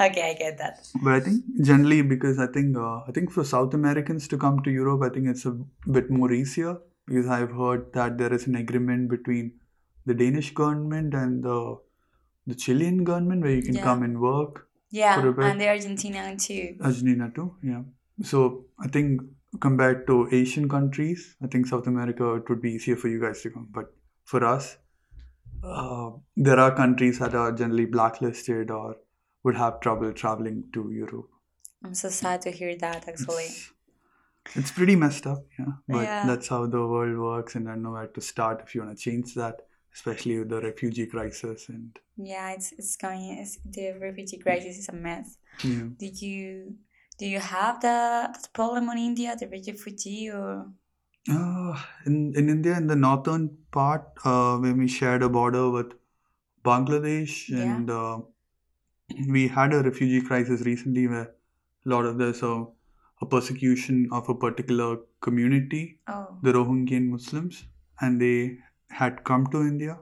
okay 0.00 0.22
I 0.30 0.34
get 0.38 0.58
that. 0.58 0.78
But 1.02 1.12
I 1.14 1.20
think 1.20 1.42
generally 1.60 2.02
because 2.02 2.38
I 2.38 2.46
think 2.46 2.76
uh, 2.76 2.98
I 3.08 3.10
think 3.12 3.32
for 3.32 3.44
South 3.44 3.74
Americans 3.74 4.28
to 4.28 4.38
come 4.38 4.62
to 4.62 4.70
Europe, 4.70 5.02
I 5.02 5.08
think 5.14 5.26
it's 5.28 5.44
a 5.44 5.56
bit 5.98 6.10
more 6.10 6.32
easier 6.32 6.76
because 7.06 7.26
I've 7.38 7.52
heard 7.52 7.92
that 7.94 8.18
there 8.18 8.32
is 8.32 8.46
an 8.46 8.56
agreement 8.56 9.08
between 9.10 9.52
the 10.06 10.14
Danish 10.14 10.52
government 10.54 11.14
and 11.14 11.42
the 11.42 11.58
the 12.46 12.54
Chilean 12.54 13.04
government 13.04 13.42
where 13.42 13.54
you 13.58 13.62
can 13.62 13.74
Yeah. 13.80 13.84
come 13.90 14.02
and 14.10 14.20
work. 14.28 14.62
yeah 14.96 15.14
For 15.20 15.28
a 15.28 15.32
bit. 15.36 15.44
and 15.50 15.60
the 15.60 15.68
Argentinian 15.70 16.34
too 16.46 16.58
Argentina 16.88 17.26
too, 17.36 17.46
yeah. 17.68 17.82
So 18.30 18.40
I 18.86 18.88
think 18.96 19.22
compared 19.64 20.06
to 20.10 20.16
Asian 20.38 20.68
countries, 20.74 21.24
I 21.46 21.48
think 21.54 21.66
South 21.70 21.86
America 21.92 22.28
it 22.40 22.48
would 22.52 22.60
be 22.66 22.72
easier 22.78 22.96
for 23.04 23.08
you 23.14 23.20
guys 23.24 23.40
to 23.46 23.50
come. 23.54 23.66
But 23.78 23.88
for 24.32 24.44
us, 24.50 24.68
uh, 25.62 26.10
there 26.36 26.60
are 26.66 26.70
countries 26.82 27.18
that 27.24 27.34
are 27.34 27.50
generally 27.62 27.86
blacklisted 27.96 28.70
or 28.70 28.96
would 29.42 29.56
have 29.56 29.80
trouble 29.80 30.12
traveling 30.12 30.64
to 30.78 30.90
Europe. 30.90 31.28
I'm 31.84 31.94
so 31.94 32.08
sad 32.08 32.42
to 32.42 32.50
hear 32.50 32.76
that 32.86 33.08
actually 33.08 33.44
It's- 33.50 33.70
It's 34.54 34.70
pretty 34.70 34.96
messed 34.96 35.26
up, 35.26 35.44
yeah. 35.58 35.72
But 35.88 36.04
Yeah. 36.04 36.26
that's 36.26 36.48
how 36.48 36.66
the 36.66 36.86
world 36.86 37.18
works, 37.18 37.54
and 37.54 37.68
I 37.68 37.74
know 37.76 37.92
where 37.92 38.06
to 38.06 38.20
start 38.20 38.62
if 38.62 38.74
you 38.74 38.82
want 38.82 38.96
to 38.96 39.02
change 39.02 39.34
that, 39.34 39.62
especially 39.92 40.38
with 40.38 40.48
the 40.50 40.60
refugee 40.60 41.06
crisis. 41.06 41.68
And 41.68 41.98
Yeah, 42.16 42.50
it's 42.52 42.72
it's 42.72 42.96
going. 42.96 43.24
It's, 43.38 43.58
the 43.64 43.92
refugee 44.00 44.38
crisis 44.38 44.78
is 44.78 44.88
a 44.88 44.92
mess. 44.92 45.38
yeah, 45.64 45.88
Do 45.98 46.06
you 46.06 46.76
do 47.18 47.26
you 47.26 47.38
have 47.40 47.80
that, 47.80 48.34
that 48.34 48.52
problem 48.52 48.88
on 48.88 48.98
India, 48.98 49.36
the 49.38 49.48
refugee, 49.48 50.30
or 50.30 50.66
uh, 51.30 51.82
in 52.06 52.34
in 52.36 52.48
India, 52.48 52.76
in 52.76 52.86
the 52.86 52.96
northern 52.96 53.48
part, 53.72 54.02
uh, 54.24 54.56
when 54.58 54.78
we 54.78 54.88
shared 54.88 55.22
a 55.22 55.28
border 55.28 55.70
with 55.70 55.92
Bangladesh, 56.64 57.48
Yeah. 57.48 57.76
and 57.76 57.90
uh, 57.90 58.18
we 59.28 59.48
had 59.48 59.72
a 59.72 59.82
refugee 59.82 60.20
crisis 60.20 60.62
recently 60.62 61.06
where 61.06 61.34
a 61.86 61.88
lot 61.88 62.04
of 62.04 62.18
the 62.18 62.28
a, 62.46 62.66
a 63.22 63.26
persecution 63.26 64.08
of 64.12 64.28
a 64.28 64.34
particular 64.34 64.98
community 65.20 66.00
oh 66.08 66.26
the 66.42 66.52
Rohingyan 66.52 67.08
Muslims, 67.08 67.64
and 68.00 68.20
they 68.20 68.58
had 68.90 69.24
come 69.24 69.46
to 69.48 69.60
India. 69.62 69.98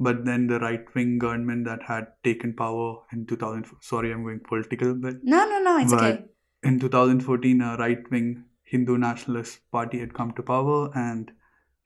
But 0.00 0.24
then 0.24 0.46
the 0.46 0.58
right 0.60 0.84
wing 0.94 1.18
government 1.18 1.64
that 1.66 1.82
had 1.82 2.06
taken 2.24 2.54
power 2.54 2.96
in 3.12 3.26
2000, 3.26 3.66
sorry, 3.80 4.12
I'm 4.12 4.24
going 4.24 4.40
political, 4.40 4.94
but 4.94 5.22
no 5.22 5.48
no 5.48 5.60
no 5.62 5.78
it's 5.78 5.92
okay. 5.92 6.24
in 6.62 6.78
2014, 6.80 7.60
a 7.60 7.76
right 7.76 8.10
wing 8.10 8.44
Hindu 8.62 8.98
nationalist 8.98 9.60
party 9.70 10.00
had 10.00 10.14
come 10.14 10.32
to 10.32 10.42
power, 10.42 10.90
and 10.94 11.30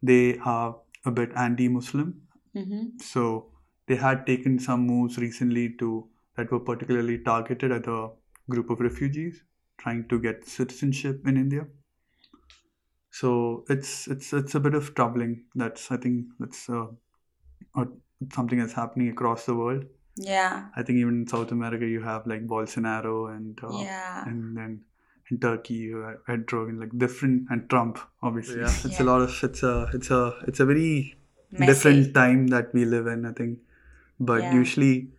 they 0.03 0.39
are 0.45 0.77
a 1.05 1.11
bit 1.11 1.31
anti 1.37 1.69
Muslim. 1.69 2.15
hmm 2.55 2.85
So 3.03 3.53
they 3.87 3.97
had 3.97 4.27
taken 4.27 4.59
some 4.59 4.87
moves 4.87 5.19
recently 5.19 5.67
to 5.81 6.09
that 6.37 6.51
were 6.51 6.61
particularly 6.61 7.19
targeted 7.19 7.73
at 7.73 7.87
a 7.87 8.09
group 8.51 8.71
of 8.71 8.81
refugees 8.81 9.43
trying 9.79 10.09
to 10.09 10.19
get 10.21 10.47
citizenship 10.47 11.27
in 11.27 11.37
India. 11.37 11.67
So 13.11 13.65
it's 13.69 14.09
it's 14.09 14.33
it's 14.33 14.55
a 14.55 14.61
bit 14.61 14.75
of 14.75 14.95
troubling. 14.95 15.45
That's 15.55 15.91
I 15.91 15.97
think 15.97 16.27
that's 16.39 16.69
uh, 16.69 16.87
something 18.33 18.59
that's 18.59 18.73
happening 18.73 19.09
across 19.09 19.47
the 19.47 19.55
world. 19.55 19.85
Yeah 20.17 20.69
I 20.75 20.83
think 20.83 20.99
even 20.99 21.15
in 21.23 21.27
South 21.27 21.53
America 21.53 21.87
you 21.87 22.01
have 22.03 22.27
like 22.27 22.47
Bolsonaro 22.47 23.37
and 23.37 23.59
uh, 23.63 23.79
yeah 23.83 24.25
and 24.27 24.57
then 24.57 24.81
in 25.31 25.39
Turkey 25.39 25.75
you 25.75 25.99
have 25.99 26.25
Erdogan 26.27 26.81
like 26.81 26.97
different 26.99 27.49
and 27.51 27.69
Trump 27.69 27.99
obviously. 28.23 28.61
Yeah, 28.61 28.73
it's 28.85 28.99
Yeah. 28.99 29.03
a 29.03 29.05
lot 29.05 29.21
of 29.21 29.35
it's 29.43 29.63
a 29.63 29.91
it's 29.93 30.11
a 30.11 30.35
it's 30.47 30.61
a 30.61 30.67
very 30.67 31.17
Messy. 31.51 31.67
different 31.67 32.15
time 32.15 32.47
that 32.49 32.73
we 32.73 32.85
live 32.87 33.07
in 33.07 33.27
i 33.27 33.33
think 33.33 33.59
but 34.19 34.43
Yeah. 34.43 34.55
usually 34.55 35.11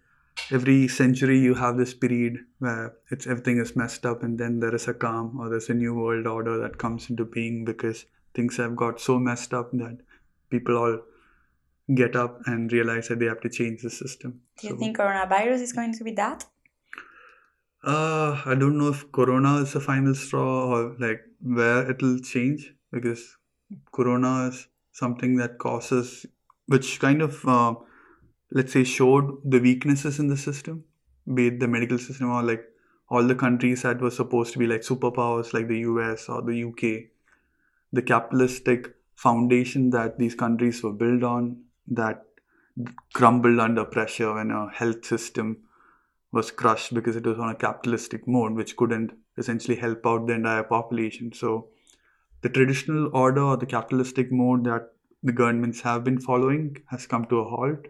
every 0.51 0.87
century 0.87 1.39
you 1.39 1.53
have 1.55 1.77
this 1.77 1.93
period 1.93 2.37
where 2.59 2.93
it's 3.11 3.27
everything 3.27 3.57
is 3.57 3.75
messed 3.75 4.05
up 4.05 4.23
and 4.23 4.39
then 4.39 4.59
there 4.59 4.73
is 4.75 4.87
a 4.87 4.93
calm 4.93 5.39
or 5.39 5.49
there's 5.49 5.69
a 5.69 5.73
new 5.73 5.93
world 5.93 6.27
order 6.27 6.57
that 6.59 6.77
comes 6.77 7.09
into 7.09 7.25
being 7.25 7.65
because 7.65 8.05
things 8.33 8.57
have 8.57 8.75
got 8.75 8.99
so 9.01 9.17
messed 9.19 9.53
up 9.53 9.71
that 9.73 9.97
people 10.49 10.77
all 10.77 10.99
get 11.95 12.15
up 12.15 12.39
and 12.45 12.71
realize 12.71 13.07
that 13.07 13.19
they 13.19 13.25
have 13.25 13.41
to 13.41 13.49
change 13.49 13.81
the 13.81 13.89
system 13.89 14.41
Do 14.61 14.67
you 14.67 14.73
So, 14.73 14.79
think 14.79 14.97
coronavirus 14.97 15.61
is 15.61 15.73
going 15.73 15.93
to 15.93 16.03
be 16.03 16.11
that? 16.13 16.45
uh 17.83 18.41
i 18.45 18.55
don't 18.55 18.77
know 18.77 18.89
if 18.89 19.11
corona 19.11 19.57
is 19.63 19.73
the 19.73 19.79
final 19.79 20.15
straw 20.15 20.53
or 20.75 20.95
like 20.99 21.21
where 21.41 21.89
it'll 21.91 22.19
change 22.19 22.73
because 22.91 23.37
corona 23.91 24.47
is 24.47 24.67
something 24.91 25.35
that 25.37 25.57
causes 25.59 26.25
which 26.65 26.99
kind 26.99 27.21
of 27.21 27.45
uh, 27.47 27.75
let's 28.51 28.73
say 28.73 28.83
showed 28.83 29.37
the 29.43 29.59
weaknesses 29.59 30.19
in 30.19 30.27
the 30.27 30.37
system 30.37 30.83
be 31.33 31.47
it 31.47 31.59
the 31.59 31.67
medical 31.67 31.97
system 31.97 32.31
or 32.31 32.41
like 32.43 32.63
all 33.09 33.23
the 33.23 33.35
countries 33.35 33.81
that 33.81 34.01
were 34.01 34.11
supposed 34.11 34.53
to 34.53 34.59
be 34.59 34.67
like 34.67 34.81
superpowers 34.81 35.53
like 35.53 35.67
the 35.67 35.79
us 35.79 36.29
or 36.29 36.41
the 36.41 36.63
uk 36.63 36.81
the 37.91 38.01
capitalistic 38.01 38.95
foundation 39.15 39.89
that 39.89 40.17
these 40.19 40.35
countries 40.35 40.83
were 40.83 40.93
built 40.93 41.23
on 41.23 41.57
that 41.87 42.25
crumbled 43.13 43.59
under 43.59 43.83
pressure 43.83 44.33
when 44.33 44.51
a 44.51 44.69
health 44.69 45.05
system 45.05 45.57
was 46.31 46.51
crushed 46.51 46.93
because 46.93 47.15
it 47.15 47.25
was 47.25 47.39
on 47.39 47.49
a 47.49 47.55
capitalistic 47.55 48.27
mode 48.27 48.53
which 48.53 48.75
couldn't 48.75 49.11
essentially 49.37 49.77
help 49.77 50.05
out 50.05 50.27
the 50.27 50.33
entire 50.33 50.63
population. 50.63 51.31
So 51.33 51.69
the 52.41 52.49
traditional 52.49 53.09
order 53.13 53.41
or 53.41 53.57
the 53.57 53.65
capitalistic 53.65 54.31
mode 54.31 54.65
that 54.65 54.91
the 55.23 55.31
governments 55.31 55.81
have 55.81 56.03
been 56.03 56.19
following 56.19 56.77
has 56.87 57.07
come 57.07 57.25
to 57.25 57.39
a 57.39 57.49
halt 57.49 57.87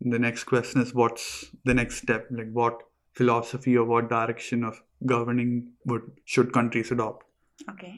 the 0.00 0.18
next 0.18 0.44
question 0.44 0.80
is 0.82 0.94
what's 0.94 1.24
the 1.64 1.74
next 1.74 1.96
step 2.02 2.26
like 2.30 2.50
what 2.52 2.82
philosophy 3.20 3.76
or 3.76 3.84
what 3.84 4.08
direction 4.08 4.64
of 4.64 4.80
governing 5.06 5.50
would 5.84 6.02
should 6.24 6.52
countries 6.52 6.90
adopt 6.90 7.26
Okay. 7.72 7.94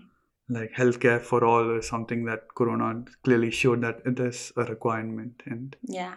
like 0.48 0.72
healthcare 0.78 1.20
for 1.30 1.44
all 1.44 1.76
is 1.78 1.86
something 1.88 2.24
that 2.24 2.48
corona 2.60 2.88
clearly 3.24 3.50
showed 3.50 3.82
that 3.82 4.00
it 4.12 4.18
is 4.28 4.52
a 4.56 4.64
requirement 4.64 5.42
and 5.46 5.76
Yeah. 5.98 6.14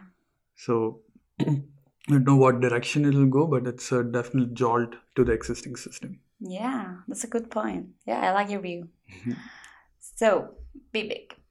so 0.55 1.01
I 1.39 2.11
don't 2.13 2.23
know 2.25 2.35
what 2.35 2.59
direction 2.61 3.03
it'll 3.05 3.25
go, 3.25 3.47
but 3.47 3.65
it's 3.65 3.91
a 3.91 4.03
definite 4.03 4.53
jolt 4.53 4.91
to 5.15 5.23
the 5.23 5.31
existing 5.31 5.75
system. 5.75 6.19
Yeah, 6.39 6.97
that's 7.07 7.23
a 7.23 7.27
good 7.27 7.49
point. 7.49 7.87
Yeah, 8.05 8.19
I 8.29 8.31
like 8.33 8.51
your 8.51 8.61
view. 8.61 8.89
Mhm. 9.13 9.35
So, 10.19 10.51
Vivek, 10.93 11.31
Yeah. 11.31 11.44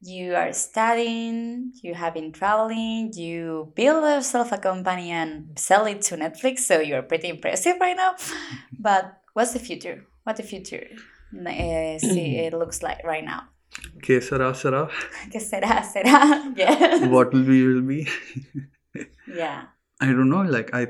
You 0.00 0.34
are 0.34 0.52
studying, 0.52 1.72
you 1.82 1.94
have 1.94 2.14
been 2.14 2.32
traveling, 2.32 3.12
you 3.14 3.72
build 3.74 4.04
yourself 4.04 4.52
a 4.52 4.58
company 4.58 5.10
and 5.10 5.58
sell 5.58 5.86
it 5.86 6.02
to 6.02 6.16
Netflix, 6.16 6.60
so 6.60 6.80
you're 6.80 7.02
pretty 7.02 7.28
impressive 7.28 7.76
right 7.80 7.96
now. 7.96 8.14
But 8.78 9.20
what's 9.34 9.52
the 9.52 9.58
future? 9.58 10.04
What 10.24 10.36
the 10.36 10.42
future 10.42 10.86
uh, 11.34 11.98
see, 11.98 12.36
it 12.46 12.52
looks 12.52 12.82
like 12.82 13.04
right 13.04 13.24
now? 13.24 13.48
Que 14.02 14.20
sera, 14.20 14.54
sera. 14.54 14.88
¿Qué 15.30 15.40
será? 15.40 15.84
¿Será? 15.84 16.52
Yeah. 16.56 17.06
What 17.08 17.32
will 17.32 17.44
be, 17.44 17.66
will 17.66 17.82
be. 17.82 18.08
Yeah. 19.26 19.64
I 20.00 20.06
don't 20.06 20.30
know. 20.30 20.42
Like, 20.42 20.74
I, 20.74 20.86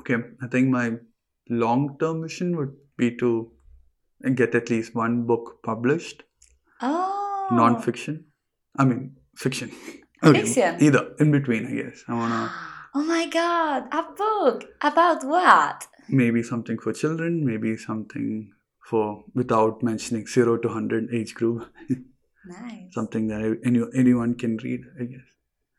okay, 0.00 0.16
I 0.42 0.46
think 0.46 0.68
my 0.68 0.92
long 1.48 1.96
term 1.98 2.22
mission 2.22 2.56
would 2.56 2.74
be 2.96 3.16
to 3.16 3.50
get 4.34 4.54
at 4.54 4.70
least 4.70 4.94
one 4.94 5.26
book 5.26 5.62
published, 5.62 6.22
Oh. 6.80 7.25
Non 7.50 7.80
fiction. 7.80 8.24
I 8.76 8.84
mean, 8.84 9.16
fiction. 9.34 9.70
Okay, 10.24 10.44
Fiction? 10.46 10.82
Either, 10.82 11.14
in 11.20 11.30
between, 11.30 11.66
I 11.66 11.72
guess. 11.82 12.02
I 12.08 12.14
want 12.14 12.32
to 12.32 12.50
Oh 12.94 13.04
my 13.04 13.26
god, 13.26 13.86
a 13.92 14.02
book 14.02 14.64
about 14.80 15.22
what? 15.24 15.86
maybe 16.08 16.42
something 16.42 16.78
for 16.78 16.92
children, 16.94 17.44
maybe 17.44 17.76
something 17.76 18.50
for 18.88 19.24
without 19.34 19.82
mentioning 19.82 20.26
zero 20.26 20.56
to 20.56 20.68
100 20.68 21.12
age 21.12 21.34
group. 21.34 21.66
Nice. 22.48 22.94
something 22.94 23.26
that 23.26 23.58
any, 23.64 23.82
anyone 23.94 24.36
can 24.36 24.56
read, 24.58 24.82
I 25.00 25.04
guess. 25.04 25.26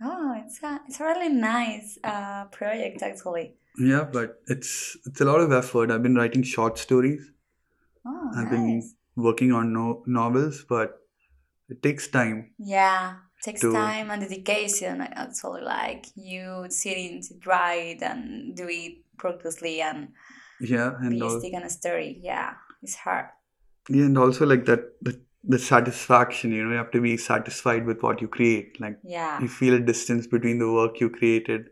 Oh, 0.04 0.34
it's 0.38 0.62
a 0.62 0.82
it's 0.86 1.00
a 1.00 1.06
really 1.06 1.30
nice 1.30 1.98
uh, 2.04 2.44
project 2.46 3.02
actually. 3.02 3.54
Yeah, 3.80 4.04
but 4.04 4.42
it's 4.48 4.98
it's 5.06 5.22
a 5.22 5.26
lot 5.26 5.40
of 5.40 5.54
effort. 5.54 5.90
I've 5.92 6.04
been 6.04 6.16
writing 6.16 6.44
short 6.44 6.78
stories. 6.78 7.32
Oh, 8.06 8.32
I've 8.36 8.52
nice. 8.52 8.52
been 8.52 8.92
working 9.16 9.54
on 9.54 9.72
no, 9.72 10.04
novels, 10.06 10.66
but 10.68 11.00
it 11.70 11.82
takes 11.84 12.08
time. 12.08 12.52
Yeah, 12.58 13.16
takes 13.44 13.62
to- 13.62 13.72
time 13.74 14.10
and 14.12 14.22
dedication. 14.22 15.02
Actually, 15.02 15.62
like 15.62 16.06
you 16.16 16.66
sitting 16.70 17.22
to 17.24 17.34
write 17.46 18.02
and 18.02 18.56
do 18.56 18.68
it 18.70 19.04
purposely 19.18 19.82
and 19.82 20.10
Yeah, 20.60 20.94
and 21.00 21.12
be 21.12 21.22
all, 21.22 21.40
stick 21.40 21.54
on 21.54 21.64
a 21.64 21.70
story. 21.70 22.20
Yeah, 22.22 22.54
it's 22.82 22.96
hard. 22.96 23.28
yeah, 23.90 24.06
and 24.06 24.18
also 24.18 24.46
like 24.46 24.66
that 24.66 24.82
the, 25.02 25.20
the 25.44 25.60
satisfaction. 25.60 26.52
You 26.52 26.64
know, 26.66 26.72
you 26.72 26.78
have 26.78 26.92
to 26.92 27.02
be 27.02 27.18
satisfied 27.18 27.86
with 27.86 28.02
what 28.04 28.22
you 28.22 28.28
create. 28.28 28.80
Like 28.82 29.00
Yeah. 29.04 29.40
you 29.42 29.48
feel 29.48 29.74
a 29.76 29.80
distance 29.80 30.28
between 30.28 30.60
the 30.60 30.72
work 30.72 31.00
you 31.00 31.10
created. 31.10 31.70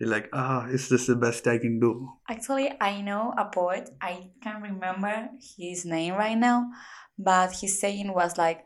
You're 0.00 0.10
like, 0.10 0.28
ah, 0.32 0.66
is 0.66 0.88
this 0.88 1.06
the 1.06 1.14
best 1.14 1.46
I 1.46 1.58
can 1.58 1.78
do? 1.78 2.08
Actually, 2.28 2.72
I 2.80 3.00
know 3.00 3.32
a 3.38 3.44
poet. 3.44 3.90
I 4.00 4.30
can't 4.42 4.60
remember 4.62 5.28
his 5.56 5.84
name 5.86 6.14
right 6.14 6.36
now, 6.36 6.70
but 7.16 7.52
his 7.60 7.78
saying 7.80 8.12
was 8.12 8.36
like, 8.36 8.64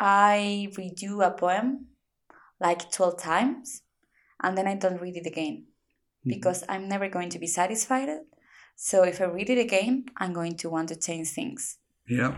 I 0.00 0.68
redo 0.72 1.24
a 1.26 1.30
poem 1.30 1.86
like 2.60 2.90
12 2.90 3.18
times 3.20 3.82
and 4.42 4.56
then 4.56 4.66
I 4.66 4.74
don't 4.76 5.00
read 5.00 5.16
it 5.16 5.26
again 5.26 5.66
Mhm. 6.24 6.30
because 6.34 6.64
I'm 6.68 6.88
never 6.88 7.08
going 7.08 7.30
to 7.30 7.38
be 7.38 7.46
satisfied. 7.46 8.08
So 8.76 9.04
if 9.04 9.20
I 9.20 9.24
read 9.24 9.50
it 9.50 9.58
again, 9.58 10.06
I'm 10.16 10.32
going 10.32 10.56
to 10.58 10.70
want 10.70 10.88
to 10.90 10.96
change 10.96 11.30
things. 11.30 11.78
Yeah, 12.08 12.36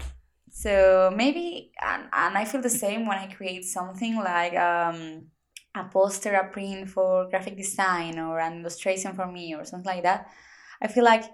So 0.51 1.13
maybe, 1.15 1.73
and, 1.81 2.05
and 2.13 2.39
I 2.39 2.45
feel 2.45 2.63
the 2.63 2.71
same 2.71 3.07
when 3.07 3.19
I 3.19 3.27
create 3.27 3.65
something 3.65 4.17
like 4.17 4.55
um, 4.57 5.27
a 5.75 5.85
poster, 5.85 6.35
a 6.35 6.49
print 6.49 6.89
for 6.89 7.29
graphic 7.29 7.57
design, 7.57 8.19
or 8.19 8.39
an 8.41 8.61
illustration 8.61 9.15
for 9.15 9.27
me, 9.31 9.55
or 9.55 9.65
something 9.65 9.93
like 9.95 10.05
that. 10.05 10.29
I 10.81 10.89
feel 10.89 11.05
like 11.05 11.25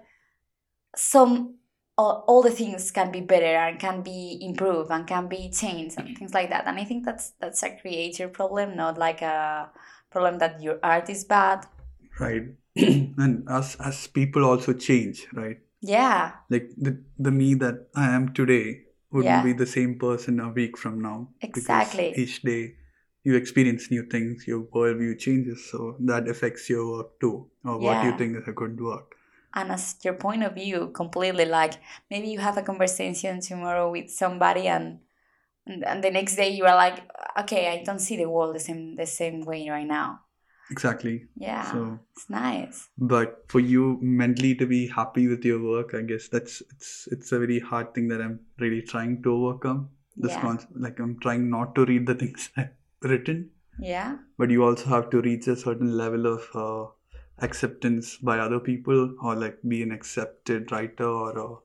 some 0.95 1.55
all, 1.97 2.23
all 2.27 2.41
the 2.41 2.51
things 2.51 2.91
can 2.91 3.11
be 3.11 3.21
better 3.21 3.45
and 3.45 3.79
can 3.79 4.01
be 4.01 4.37
improved 4.41 4.91
and 4.91 5.07
can 5.07 5.27
be 5.27 5.49
changed 5.49 5.97
and 5.97 6.17
things 6.17 6.33
like 6.33 6.49
that. 6.49 6.65
And 6.67 6.77
I 6.79 6.83
think 6.83 7.05
that's 7.05 7.31
that's 7.39 7.63
a 7.63 7.69
creator 7.77 8.27
problem, 8.27 8.75
not 8.75 8.97
like 8.97 9.21
a 9.21 9.69
problem 10.11 10.39
that 10.39 10.61
your 10.61 10.79
art 10.83 11.09
is 11.09 11.23
bad. 11.23 11.65
right. 12.19 12.43
and 12.75 13.47
us 13.47 13.75
as 13.79 14.07
people 14.07 14.43
also 14.43 14.73
change, 14.73 15.27
right? 15.33 15.59
Yeah. 15.81 16.31
Like 16.49 16.71
the 16.77 17.01
the 17.17 17.31
me 17.31 17.53
that 17.55 17.87
I 17.95 18.09
am 18.15 18.33
today 18.33 18.81
wouldn't 19.11 19.31
Yeah. 19.31 19.43
be 19.43 19.53
the 19.53 19.65
same 19.65 19.97
person 19.97 20.39
a 20.39 20.49
week 20.49 20.77
from 20.77 20.99
now. 21.01 21.29
Exactly. 21.41 22.13
Each 22.17 22.41
day 22.41 22.75
you 23.23 23.35
experience 23.35 23.89
new 23.91 24.03
things, 24.05 24.45
your 24.47 24.63
worldview 24.75 25.17
changes, 25.17 25.69
so 25.71 25.95
that 26.01 26.27
affects 26.27 26.69
your 26.69 26.85
work 26.91 27.19
too, 27.21 27.49
or 27.63 27.77
what 27.79 28.03
you 28.03 28.17
think 28.17 28.37
is 28.37 28.47
a 28.47 28.51
good 28.51 28.79
work. 28.79 29.15
And 29.55 29.71
as 29.71 29.95
your 30.03 30.13
point 30.15 30.43
of 30.43 30.53
view 30.53 30.89
completely 30.93 31.45
like 31.45 31.73
maybe 32.11 32.27
you 32.27 32.39
have 32.39 32.57
a 32.57 32.61
conversation 32.61 33.39
tomorrow 33.41 33.89
with 33.91 34.09
somebody 34.09 34.67
and 34.67 34.99
and, 35.67 36.03
the 36.03 36.11
next 36.11 36.35
day 36.35 36.49
you 36.49 36.65
are 36.65 36.75
like 36.75 36.99
okay 37.39 37.67
i 37.69 37.83
don't 37.83 37.99
see 37.99 38.17
the 38.17 38.29
world 38.29 38.55
the 38.55 38.59
same 38.59 38.95
the 38.95 39.05
same 39.05 39.41
way 39.41 39.67
right 39.69 39.87
now. 39.87 40.19
Exactly. 40.71 41.25
yeah 41.35 41.71
So 41.71 41.99
it's 42.11 42.29
nice. 42.29 42.89
but 42.97 43.43
for 43.49 43.59
you 43.59 43.99
mentally 44.01 44.55
to 44.55 44.65
be 44.65 44.87
happy 44.87 45.27
with 45.27 45.45
your 45.45 45.59
work 45.63 45.93
i 45.93 46.01
guess 46.01 46.27
that's 46.27 46.61
it's 46.71 47.07
it's 47.11 47.31
a 47.31 47.39
very 47.43 47.59
hard 47.59 47.93
thing 47.93 48.07
that 48.07 48.21
i'm 48.21 48.39
really 48.59 48.81
trying 48.81 49.21
to 49.23 49.33
overcome. 49.33 49.89
This 50.17 50.31
Yeah. 50.33 50.41
concept 50.41 50.73
like 50.85 50.99
i'm 50.99 51.19
trying 51.25 51.49
not 51.51 51.75
to 51.75 51.85
read 51.85 52.07
the 52.07 52.15
things 52.15 52.49
i've 52.57 52.71
written. 53.11 53.51
Yeah. 53.79 54.17
But 54.37 54.49
you 54.49 54.63
also 54.63 54.85
have 54.89 55.09
to 55.11 55.21
reach 55.21 55.47
a 55.47 55.55
certain 55.55 55.95
level 55.97 56.25
of 56.33 56.43
uh, 56.55 56.85
acceptance 57.39 58.17
by 58.17 58.39
other 58.39 58.59
people 58.59 59.15
or 59.21 59.35
like 59.35 59.57
be 59.67 59.81
an 59.83 59.91
accepted 59.91 60.71
writer 60.71 61.07
or 61.07 61.39
uh, 61.39 61.55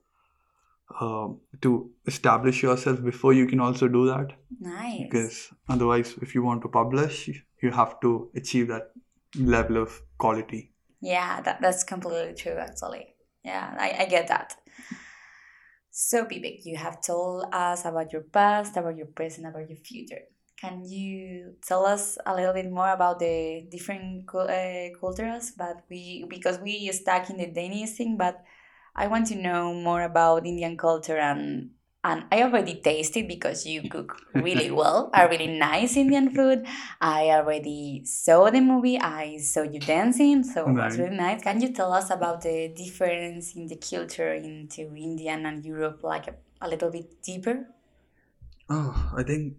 uh, 1.00 1.28
to 1.60 1.90
establish 2.06 2.62
yourself 2.62 3.02
before 3.02 3.32
you 3.32 3.46
can 3.46 3.60
also 3.60 3.86
do 3.86 4.06
that 4.06 4.32
nice 4.58 5.02
because 5.02 5.50
otherwise 5.68 6.16
if 6.20 6.34
you 6.34 6.42
want 6.42 6.60
to 6.60 6.68
publish 6.68 7.28
you 7.62 7.70
have 7.70 8.00
to 8.00 8.28
achieve 8.34 8.66
that 8.66 8.90
level 9.36 9.76
of 9.76 10.02
quality 10.18 10.70
Yeah, 11.00 11.40
that, 11.40 11.60
that's 11.60 11.82
completely 11.82 12.34
true, 12.34 12.56
actually. 12.58 13.14
Yeah, 13.42 13.74
I, 13.78 13.96
I 14.00 14.04
get 14.06 14.28
that. 14.28 14.56
So, 15.90 16.24
Vivek, 16.24 16.60
you 16.64 16.76
have 16.76 17.02
told 17.02 17.46
us 17.52 17.84
about 17.84 18.12
your 18.12 18.22
past, 18.22 18.76
about 18.76 18.96
your 18.96 19.06
present, 19.06 19.46
about 19.46 19.68
your 19.68 19.78
future. 19.78 20.22
Can 20.60 20.84
you 20.84 21.54
tell 21.66 21.86
us 21.86 22.18
a 22.26 22.34
little 22.34 22.52
bit 22.52 22.70
more 22.70 22.90
about 22.92 23.18
the 23.18 23.66
different 23.70 24.28
uh, 24.34 24.90
cultures? 25.00 25.52
But 25.56 25.84
we 25.88 26.26
because 26.28 26.58
we 26.58 26.92
stuck 26.92 27.30
in 27.30 27.38
the 27.38 27.46
Danish 27.46 27.92
thing, 27.92 28.18
but 28.18 28.44
I 28.94 29.06
want 29.06 29.26
to 29.28 29.36
know 29.36 29.72
more 29.72 30.02
about 30.02 30.46
Indian 30.46 30.76
culture 30.76 31.16
and 31.16 31.70
and 32.04 32.24
I 32.32 32.42
already 32.42 32.80
tasted 32.80 33.28
because 33.28 33.66
you 33.66 33.88
cook 33.88 34.16
really 34.34 34.70
well, 34.80 35.10
a 35.14 35.28
really 35.28 35.46
nice 35.58 35.96
Indian 35.96 36.30
food. 36.30 36.66
I 37.00 37.30
already 37.30 38.02
saw 38.04 38.50
the 38.50 38.60
movie. 38.60 38.98
I 38.98 39.38
saw 39.38 39.62
you 39.62 39.80
dancing, 39.80 40.42
so 40.44 40.68
it 40.68 40.72
was 40.74 40.98
really 40.98 41.16
nice. 41.16 41.42
Can 41.42 41.60
you 41.60 41.72
tell 41.72 41.92
us 41.92 42.10
about 42.10 42.42
the 42.42 42.68
difference 42.76 43.54
in 43.54 43.66
the 43.66 43.76
culture 43.76 44.32
into 44.34 44.94
Indian 44.94 45.46
and 45.46 45.64
Europe, 45.64 46.00
like 46.02 46.28
a, 46.28 46.34
a 46.60 46.68
little 46.68 46.90
bit 46.90 47.22
deeper? 47.22 47.66
Oh, 48.72 49.12
I 49.16 49.22
think 49.24 49.54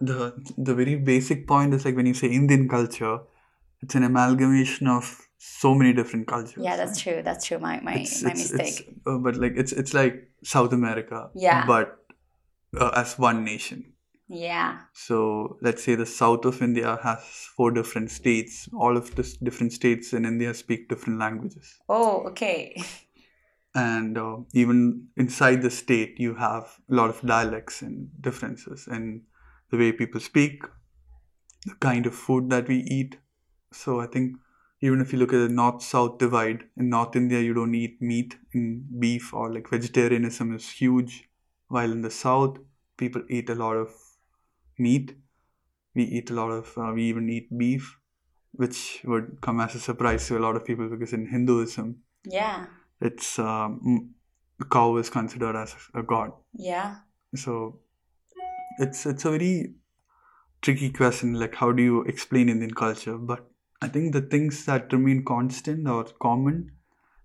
the 0.00 0.34
the 0.58 0.74
very 0.74 0.96
basic 0.96 1.46
point 1.46 1.72
is 1.74 1.84
like 1.84 1.96
when 1.96 2.06
you 2.06 2.14
say 2.14 2.28
Indian 2.28 2.68
culture, 2.68 3.18
it's 3.82 3.94
an 3.94 4.02
amalgamation 4.04 4.86
of 4.86 5.26
so 5.38 5.74
many 5.74 5.92
different 5.94 6.26
cultures. 6.26 6.62
Yeah, 6.62 6.76
that's 6.76 7.00
true. 7.00 7.22
That's 7.24 7.46
true. 7.46 7.58
My 7.58 7.80
my, 7.80 7.94
It's, 7.94 8.22
my 8.22 8.30
it's, 8.32 8.52
mistake. 8.52 8.88
it's 8.88 9.06
uh, 9.06 9.16
but 9.18 9.36
like 9.36 9.54
it's 9.56 9.72
it's 9.72 9.94
like 9.94 10.28
South 10.44 10.72
America, 10.74 11.30
Yeah. 11.34 11.64
but 11.66 11.96
uh, 12.78 12.90
as 12.94 13.18
one 13.18 13.44
nation. 13.44 13.94
yeah. 14.28 14.78
So 14.92 15.58
let's 15.62 15.82
say 15.82 15.94
the 15.96 16.06
south 16.06 16.44
of 16.44 16.60
India 16.62 16.98
has 17.02 17.20
four 17.56 17.70
different 17.72 18.10
states. 18.10 18.68
All 18.74 18.96
of 18.96 19.14
the 19.16 19.24
different 19.42 19.72
states 19.72 20.12
in 20.12 20.24
India 20.24 20.52
speak 20.54 20.88
different 20.88 21.18
languages, 21.18 21.78
Oh, 21.88 22.22
okay. 22.28 22.76
and 23.74 24.18
uh, 24.18 24.38
even 24.52 25.08
inside 25.16 25.62
the 25.62 25.70
state, 25.70 26.18
you 26.18 26.34
have 26.34 26.78
a 26.90 26.94
lot 26.94 27.10
of 27.10 27.20
dialects 27.22 27.82
and 27.82 28.10
differences 28.20 28.88
in 28.88 29.22
the 29.70 29.76
way 29.78 29.92
people 29.92 30.20
speak, 30.20 30.62
the 31.66 31.74
kind 31.76 32.06
of 32.06 32.14
food 32.14 32.50
that 32.50 32.68
we 32.68 32.78
eat. 32.78 33.18
So 33.72 34.00
I 34.00 34.06
think 34.06 34.36
even 34.80 35.00
if 35.00 35.12
you 35.12 35.18
look 35.18 35.32
at 35.32 35.38
the 35.38 35.48
north-south 35.48 36.18
divide 36.18 36.64
in 36.76 36.88
North 36.88 37.14
India, 37.14 37.40
you 37.40 37.54
don't 37.54 37.74
eat 37.74 38.00
meat 38.00 38.36
and 38.54 38.82
beef 38.98 39.32
or 39.32 39.52
like 39.52 39.68
vegetarianism 39.68 40.54
is 40.54 40.68
huge, 40.70 41.28
while 41.68 41.92
in 41.92 42.00
the 42.00 42.10
south, 42.10 42.58
people 42.96 43.22
eat 43.28 43.48
a 43.50 43.54
lot 43.54 43.76
of 43.76 43.90
meat. 44.78 45.16
We 45.94 46.04
eat 46.04 46.30
a 46.30 46.34
lot 46.34 46.50
of, 46.50 46.76
uh, 46.78 46.92
we 46.94 47.04
even 47.04 47.28
eat 47.28 47.56
beef, 47.56 47.98
which 48.52 49.00
would 49.04 49.40
come 49.40 49.60
as 49.60 49.74
a 49.74 49.80
surprise 49.80 50.26
to 50.28 50.38
a 50.38 50.40
lot 50.40 50.56
of 50.56 50.64
people 50.64 50.88
because 50.88 51.12
in 51.12 51.26
Hinduism, 51.26 52.02
Yeah. 52.24 52.66
It's 53.00 53.38
um, 53.38 54.10
the 54.58 54.64
cow 54.64 54.96
is 54.96 55.10
considered 55.10 55.56
as 55.56 55.74
a 55.94 56.02
god. 56.02 56.32
Yeah. 56.54 56.96
So 57.34 57.80
it's 58.78 59.06
it's 59.06 59.24
a 59.24 59.30
very 59.30 59.74
tricky 60.62 60.90
question. 60.90 61.34
Like, 61.34 61.54
how 61.54 61.72
do 61.72 61.82
you 61.82 62.02
explain 62.02 62.48
Indian 62.48 62.74
culture? 62.74 63.16
But 63.16 63.46
I 63.82 63.88
think 63.88 64.12
the 64.12 64.20
things 64.20 64.66
that 64.66 64.92
remain 64.92 65.24
constant 65.24 65.88
or 65.88 66.04
common 66.20 66.72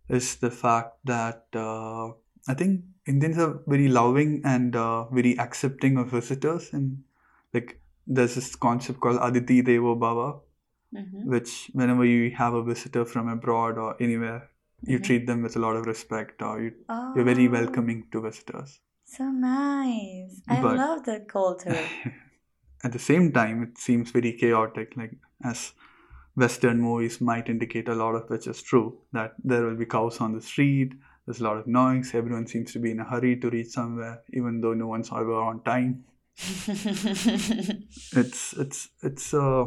is 0.08 0.36
the 0.38 0.52
fact 0.52 0.94
that 1.06 1.46
uh, 1.54 2.10
I 2.48 2.54
think 2.54 2.84
Indians 3.08 3.38
are 3.38 3.60
very 3.68 3.88
loving 3.88 4.42
and 4.46 4.76
uh, 4.76 5.10
very 5.10 5.38
accepting 5.40 5.98
of 5.98 6.10
visitors, 6.12 6.70
and 6.74 7.04
like 7.54 7.82
there's 8.08 8.36
this 8.36 8.56
concept 8.56 9.00
called 9.02 9.20
Atithi 9.20 9.64
Devo 9.66 9.98
Bhava, 10.00 10.40
Mm-hmm. 10.96 11.30
which 11.30 11.70
whenever 11.74 12.06
you 12.06 12.32
have 12.32 12.54
a 12.54 12.64
visitor 12.64 13.04
from 13.04 13.28
abroad 13.28 13.78
or 13.78 14.02
anywhere, 14.02 14.50
you 14.84 15.00
treat 15.00 15.26
them 15.28 15.42
with 15.42 15.56
a 15.56 15.60
lot 15.60 15.76
of 15.76 15.86
respect, 15.86 16.42
or 16.42 16.62
you, 16.62 16.74
Oh, 16.90 17.14
you're 17.16 17.26
very 17.26 17.48
welcoming 17.48 18.08
to 18.12 18.22
visitors. 18.22 18.80
So 19.06 19.26
nice. 19.32 20.42
I 20.48 20.62
But- 20.62 20.78
love 20.78 21.06
that 21.06 21.28
culture. 21.28 21.78
At 22.84 22.92
the 22.92 23.00
same 23.00 23.32
time, 23.32 23.64
it 23.64 23.78
seems 23.80 24.12
very 24.12 24.34
chaotic, 24.34 24.94
like 24.96 25.14
as 25.44 25.74
Western 26.36 26.82
movies 26.82 27.20
might 27.22 27.50
indicate 27.50 27.88
a 27.88 27.96
lot 27.96 28.14
of 28.14 28.30
which 28.30 28.46
is 28.48 28.62
true, 28.62 29.00
that 29.14 29.34
there 29.44 29.64
will 29.64 29.76
be 29.76 29.86
cows 29.86 30.20
on 30.22 30.34
the 30.34 30.42
street, 30.42 30.94
there's 31.26 31.40
a 31.40 31.44
lot 31.44 31.58
of 31.58 31.66
noise, 31.66 32.14
everyone 32.14 32.46
seems 32.46 32.72
to 32.74 32.80
be 32.80 32.92
in 32.92 33.00
a 33.00 33.04
hurry 33.04 33.38
to 33.38 33.50
reach 33.50 33.70
somewhere, 33.70 34.22
even 34.34 34.62
though 34.62 34.74
no 34.76 34.86
one's 34.88 35.10
ever 35.12 35.34
on 35.34 35.64
time. 35.64 36.04
It's 38.16 38.54
it's 38.54 38.90
it's 39.02 39.34
uh 39.34 39.66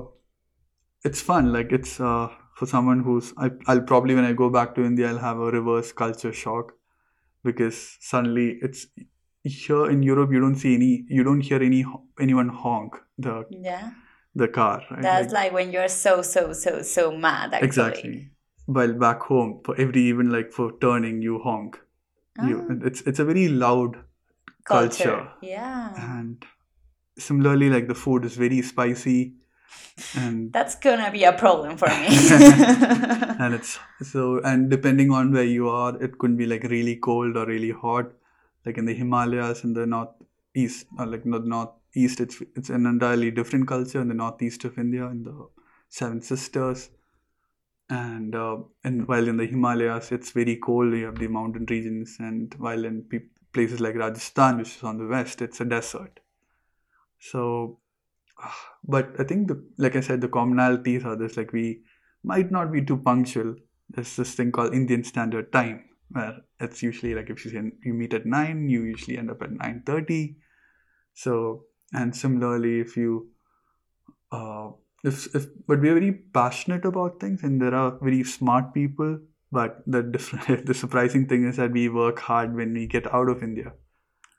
it's 1.04 1.20
fun, 1.20 1.52
like 1.52 1.72
it's 1.72 2.00
uh 2.00 2.28
for 2.58 2.66
someone 2.72 3.00
who's 3.06 3.32
I, 3.46 3.50
I'll 3.66 3.82
probably 3.92 4.14
when 4.18 4.24
I 4.30 4.32
go 4.42 4.48
back 4.58 4.74
to 4.76 4.84
India 4.90 5.08
I'll 5.08 5.18
have 5.24 5.38
a 5.46 5.50
reverse 5.58 5.92
culture 6.02 6.32
shock 6.42 6.72
because 7.48 7.78
suddenly 8.00 8.46
it's 8.68 8.86
here 9.44 9.84
in 9.90 10.02
Europe 10.02 10.32
you 10.36 10.40
don't 10.44 10.56
see 10.64 10.74
any 10.78 11.04
you 11.18 11.24
don't 11.28 11.40
hear 11.50 11.62
any 11.68 11.84
anyone 12.26 12.48
honk 12.62 12.96
the 13.26 13.34
yeah. 13.50 13.90
the 14.34 14.48
car 14.48 14.82
right 14.90 15.02
That's 15.02 15.32
Like, 15.32 15.44
like 15.44 15.52
when 15.58 15.72
you're 15.76 15.88
so 15.88 16.22
so 16.22 16.52
so 16.64 16.82
so 16.82 17.04
mad. 17.26 17.54
Actually. 17.54 17.66
exactly 17.68 18.16
while 18.78 18.92
back 19.06 19.22
home 19.32 19.52
for 19.64 19.74
every 19.86 20.02
even 20.14 20.30
like 20.38 20.52
for 20.58 20.66
turning 20.86 21.22
you 21.28 21.38
honk 21.48 21.78
you 22.48 22.58
Ah, 22.70 22.74
it's 22.90 23.00
it's 23.12 23.18
a 23.18 23.24
very 23.24 23.48
loud 23.48 23.96
culture. 24.72 25.20
Yeah. 25.40 25.94
and 26.18 26.44
similarly 27.28 27.68
like 27.74 27.88
the 27.92 27.94
food 28.04 28.24
is 28.30 28.36
very 28.36 28.60
spicy 28.62 29.18
and 30.16 30.52
That's 30.52 30.74
gonna 30.74 31.10
be 31.10 31.24
a 31.24 31.32
problem 31.32 31.76
for 31.76 31.88
me. 31.88 32.06
and 33.38 33.54
it's 33.54 33.78
so 34.02 34.40
and 34.40 34.70
depending 34.70 35.10
on 35.10 35.32
where 35.32 35.44
you 35.44 35.68
are 35.68 36.00
it 36.02 36.18
could 36.18 36.36
be 36.36 36.46
like 36.46 36.64
really 36.64 36.96
cold 36.96 37.36
or 37.36 37.46
really 37.46 37.70
hot 37.70 38.12
like 38.64 38.78
in 38.78 38.84
the 38.84 38.94
himalayas 38.94 39.64
in 39.64 39.72
the 39.72 39.86
northeast 39.86 40.86
or 40.98 41.06
like 41.06 41.24
not 41.24 41.46
northeast 41.46 42.20
it's 42.20 42.42
it's 42.56 42.70
an 42.70 42.86
entirely 42.86 43.30
different 43.30 43.66
culture 43.66 44.00
in 44.00 44.08
the 44.08 44.14
northeast 44.14 44.64
of 44.64 44.78
india 44.78 45.06
in 45.06 45.22
the 45.24 45.48
seven 45.88 46.20
sisters 46.20 46.90
and 47.90 48.34
uh, 48.34 48.58
and 48.84 49.08
while 49.08 49.26
in 49.26 49.36
the 49.38 49.46
himalayas 49.46 50.12
it's 50.12 50.32
very 50.32 50.56
cold 50.56 50.92
you 50.92 51.06
have 51.06 51.18
the 51.18 51.28
mountain 51.28 51.66
regions 51.70 52.16
and 52.18 52.54
while 52.58 52.84
in 52.84 53.02
pe- 53.02 53.30
places 53.52 53.80
like 53.80 53.94
rajasthan 53.94 54.58
which 54.58 54.76
is 54.76 54.82
on 54.82 54.98
the 54.98 55.06
west 55.06 55.40
it's 55.40 55.60
a 55.60 55.64
desert 55.64 56.20
so 57.18 57.78
but 58.84 59.14
i 59.18 59.24
think 59.24 59.48
the 59.48 59.62
like 59.78 59.96
i 59.96 60.00
said 60.00 60.20
the 60.20 60.28
commonalities 60.28 61.04
are 61.04 61.16
this 61.16 61.36
like 61.36 61.52
we 61.52 61.82
might 62.22 62.50
not 62.50 62.72
be 62.72 62.84
too 62.84 62.96
punctual. 62.96 63.54
There's 63.90 64.16
this 64.16 64.34
thing 64.34 64.52
called 64.52 64.74
Indian 64.74 65.04
Standard 65.04 65.52
Time, 65.52 65.84
where 66.10 66.36
it's 66.60 66.82
usually 66.82 67.14
like 67.14 67.30
if 67.30 67.44
you 67.44 67.50
say 67.50 67.62
you 67.82 67.94
meet 67.94 68.14
at 68.14 68.26
nine, 68.26 68.68
you 68.68 68.82
usually 68.82 69.18
end 69.18 69.30
up 69.30 69.42
at 69.42 69.52
nine 69.52 69.82
thirty. 69.86 70.36
So 71.14 71.64
and 71.92 72.14
similarly, 72.14 72.80
if 72.80 72.96
you 72.96 73.30
uh, 74.32 74.70
if 75.04 75.34
if 75.34 75.46
but 75.66 75.80
we're 75.80 75.94
very 75.94 76.12
passionate 76.12 76.84
about 76.84 77.20
things, 77.20 77.42
and 77.42 77.62
there 77.62 77.74
are 77.74 77.98
very 78.02 78.22
smart 78.24 78.74
people. 78.74 79.18
But 79.50 79.82
the 79.86 80.02
different, 80.02 80.66
the 80.70 80.74
surprising 80.74 81.26
thing 81.26 81.48
is 81.48 81.56
that 81.56 81.72
we 81.72 81.88
work 81.88 82.18
hard 82.18 82.54
when 82.54 82.74
we 82.74 82.86
get 82.86 83.12
out 83.14 83.30
of 83.30 83.42
India. 83.42 83.72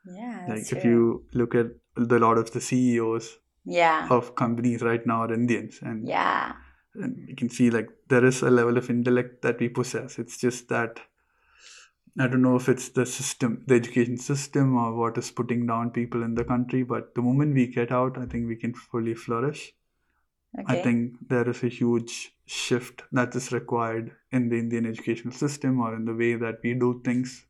yeah. 0.06 0.44
Like 0.48 0.58
That's 0.58 0.72
if 0.72 0.84
you 0.84 1.24
look 1.34 1.56
at 1.56 1.72
the 1.96 2.20
lot 2.20 2.38
of 2.38 2.52
the 2.52 2.60
CEOs 2.60 3.39
Yeah. 3.64 4.08
of 4.10 4.34
companies 4.34 4.82
right 4.82 5.06
now 5.06 5.22
are 5.22 5.32
Indians, 5.32 5.80
and 5.82 6.08
Yeah. 6.08 6.54
and 6.94 7.28
you 7.28 7.36
can 7.36 7.48
see 7.48 7.70
like 7.70 7.88
there 8.08 8.24
is 8.24 8.42
a 8.42 8.50
level 8.50 8.76
of 8.78 8.90
intellect 8.90 9.42
that 9.42 9.60
we 9.60 9.68
possess 9.68 10.18
it's 10.18 10.38
just 10.38 10.68
that 10.68 11.00
I 12.18 12.26
don't 12.26 12.42
know 12.42 12.56
if 12.56 12.68
it's 12.68 12.88
the 12.88 13.06
system, 13.06 13.62
the 13.66 13.74
education 13.76 14.16
system, 14.16 14.76
or 14.76 14.94
what 14.94 15.16
is 15.16 15.30
putting 15.30 15.66
down 15.66 15.90
people 15.90 16.24
in 16.24 16.34
the 16.34 16.44
country. 16.44 16.82
But 16.82 17.14
the 17.14 17.22
moment 17.22 17.54
we 17.54 17.68
get 17.68 17.92
out, 17.92 18.18
I 18.18 18.26
think 18.26 18.48
we 18.48 18.56
can 18.56 18.74
fully 18.74 19.14
flourish. 19.14 19.72
Okay. 20.58 20.80
I 20.80 20.82
think 20.82 21.28
there 21.28 21.48
is 21.48 21.62
a 21.62 21.68
huge 21.68 22.34
shift 22.46 23.04
that 23.12 23.36
is 23.36 23.52
required 23.52 24.10
in 24.32 24.48
the 24.48 24.58
Indian 24.58 24.86
educational 24.86 25.32
system 25.32 25.80
or 25.80 25.94
in 25.94 26.04
the 26.04 26.14
way 26.14 26.34
that 26.34 26.56
we 26.64 26.74
do 26.74 27.00
things. 27.04 27.46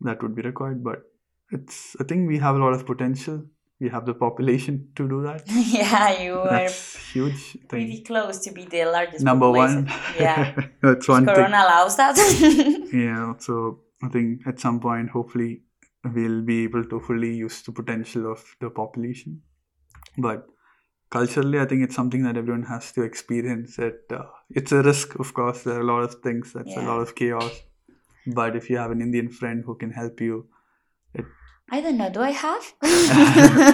That 0.00 0.22
would 0.22 0.36
be 0.36 0.42
required, 0.42 0.84
but 0.84 1.02
it's. 1.50 1.96
I 2.00 2.04
think 2.04 2.28
we 2.28 2.38
have 2.38 2.54
a 2.54 2.58
lot 2.58 2.72
of 2.72 2.86
potential. 2.86 3.44
We 3.80 3.88
have 3.88 4.06
the 4.06 4.14
population 4.14 4.88
to 4.96 5.08
do 5.08 5.22
that. 5.22 5.42
yeah, 5.48 6.22
you 6.22 6.38
are 6.38 6.68
huge. 7.12 7.56
I 7.64 7.66
pretty 7.68 8.02
close 8.02 8.38
to 8.44 8.52
be 8.52 8.64
the 8.64 8.84
largest. 8.84 9.24
number 9.24 9.46
population. 9.46 9.86
one. 9.86 10.00
Yeah. 10.18 10.66
that's 10.82 11.08
one 11.08 11.26
thing. 11.26 11.34
Corona 11.34 11.64
allows 11.66 11.96
that. 11.96 12.16
Yeah, 12.92 13.34
so 13.38 13.80
I 14.02 14.08
think 14.08 14.46
at 14.46 14.60
some 14.60 14.78
point, 14.80 15.10
hopefully, 15.10 15.62
we'll 16.04 16.42
be 16.42 16.62
able 16.64 16.84
to 16.84 17.00
fully 17.00 17.34
use 17.34 17.62
the 17.62 17.72
potential 17.72 18.30
of 18.30 18.44
the 18.60 18.70
population. 18.70 19.42
But 20.16 20.46
culturally, 21.10 21.58
I 21.58 21.66
think 21.66 21.82
it's 21.82 21.96
something 21.96 22.22
that 22.22 22.36
everyone 22.36 22.64
has 22.64 22.92
to 22.92 23.02
experience. 23.02 23.78
It 23.78 24.02
uh, 24.10 24.26
it's 24.50 24.72
a 24.72 24.82
risk, 24.82 25.18
of 25.18 25.34
course. 25.34 25.62
There 25.64 25.76
are 25.78 25.80
a 25.80 25.84
lot 25.92 26.04
of 26.04 26.14
things. 26.22 26.52
That's 26.52 26.76
a 26.76 26.82
lot 26.82 27.00
of 27.00 27.14
chaos. 27.14 27.60
But 28.26 28.56
if 28.56 28.70
you 28.70 28.76
have 28.78 28.90
an 28.90 29.02
Indian 29.02 29.28
friend 29.28 29.64
who 29.66 29.74
can 29.74 29.90
help 29.90 30.20
you, 30.20 30.46
I 31.70 31.80
don't 31.80 31.96
know. 31.96 32.10
Do 32.10 32.20
I 32.20 32.30
have? 32.30 32.64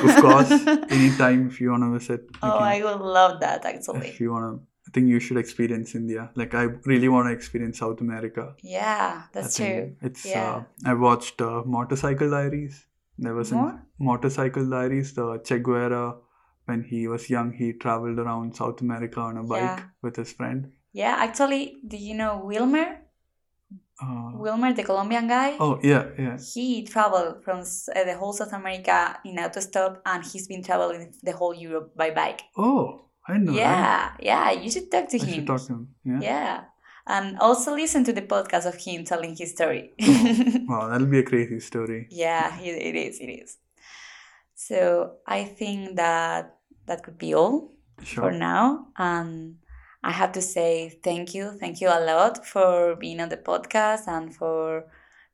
of 0.08 0.16
course, 0.22 0.50
anytime 0.90 1.48
if 1.48 1.60
you 1.60 1.70
want 1.70 1.82
to 1.82 1.98
visit, 1.98 2.22
Oh, 2.42 2.58
can. 2.58 2.62
I 2.62 2.82
would 2.84 3.00
love 3.00 3.40
that 3.40 3.64
actually. 3.64 4.08
if 4.08 4.20
you 4.20 4.32
want 4.32 4.44
to, 4.60 4.66
I 4.88 4.90
think 4.92 5.08
you 5.08 5.20
should 5.20 5.36
experience 5.36 5.94
India. 5.94 6.30
Like 6.34 6.54
I 6.54 6.62
really 6.84 7.08
want 7.08 7.28
to 7.28 7.32
experience 7.32 7.78
South 7.80 8.00
America. 8.00 8.54
Yeah, 8.62 9.22
that's 9.32 9.56
true. 9.56 9.96
It's 10.00 10.24
Yeah. 10.24 10.50
uh, 10.86 10.90
I 10.90 10.94
watched 10.94 11.40
uh, 11.40 11.62
Motorcycle 11.66 12.30
Diaries. 12.30 12.86
There 13.18 13.34
was 13.34 13.52
More? 13.52 13.82
Motorcycle 13.98 14.68
Diaries. 14.70 15.12
The 15.14 15.38
Che 15.44 15.58
Guevara, 15.58 16.16
when 16.64 16.82
he 16.84 17.06
was 17.08 17.28
young, 17.28 17.52
he 17.52 17.72
traveled 17.74 18.18
around 18.18 18.54
South 18.56 18.80
America 18.80 19.20
on 19.20 19.36
a 19.36 19.42
bike 19.42 19.62
Yeah. 19.62 19.82
with 20.00 20.16
his 20.16 20.32
friend. 20.32 20.72
Yeah, 20.92 21.16
actually, 21.18 21.76
do 21.86 21.96
you 21.96 22.14
know 22.14 22.40
Wilmer? 22.44 22.99
Uh, 24.02 24.30
Wilmer, 24.34 24.72
the 24.72 24.82
Colombian 24.82 25.28
guy? 25.28 25.56
oh 25.60 25.78
yeah, 25.82 26.06
yeah. 26.18 26.38
He 26.54 26.84
traveled 26.84 27.44
from 27.44 27.58
uh, 27.60 28.04
the 28.04 28.16
whole 28.16 28.32
South 28.32 28.52
America 28.54 29.18
in 29.26 29.36
autostop 29.36 29.98
and 30.06 30.24
he's 30.24 30.48
been 30.48 30.62
traveling 30.62 31.12
the 31.22 31.32
whole 31.32 31.52
Europe 31.54 31.94
by 31.94 32.10
bike. 32.10 32.40
Oh, 32.56 33.04
I 33.28 33.36
know. 33.36 33.52
that. 33.52 34.16
Yeah, 34.22 34.50
yeah, 34.52 34.60
you 34.62 34.70
should 34.70 34.90
talk 34.90 35.08
to 35.10 35.18
I 35.20 35.24
him. 35.24 35.34
should 35.34 35.46
talk 35.46 35.60
to 35.66 35.72
him. 35.74 35.88
Yeah. 36.04 36.20
Yeah. 36.22 36.60
And 37.06 37.38
also 37.40 37.74
listen 37.74 38.04
to 38.04 38.12
the 38.12 38.22
podcast 38.22 38.66
of 38.66 38.76
him 38.76 39.04
telling 39.04 39.36
his 39.36 39.50
story. 39.52 39.92
Wow, 40.68 40.88
that'll 40.88 41.06
be 41.06 41.18
a 41.18 41.22
crazy 41.24 41.60
story. 41.60 42.06
yeah, 42.10 42.58
it, 42.60 42.76
it 42.80 42.96
is, 42.96 43.18
it 43.20 43.26
is. 43.28 43.58
So 44.54 45.16
I 45.26 45.44
think 45.44 45.96
that 45.96 46.56
that 46.86 47.02
could 47.02 47.18
be 47.18 47.34
all 47.34 47.72
for 48.02 48.30
now. 48.30 48.86
And 48.96 49.56
I 50.02 50.12
have 50.12 50.32
to 50.32 50.42
say 50.42 50.98
thank 51.02 51.34
you. 51.34 51.52
Thank 51.60 51.80
you 51.80 51.88
a 51.88 52.00
lot 52.04 52.46
for 52.46 52.96
being 52.96 53.20
on 53.20 53.28
the 53.28 53.36
podcast 53.36 54.08
and 54.08 54.34
for 54.34 54.84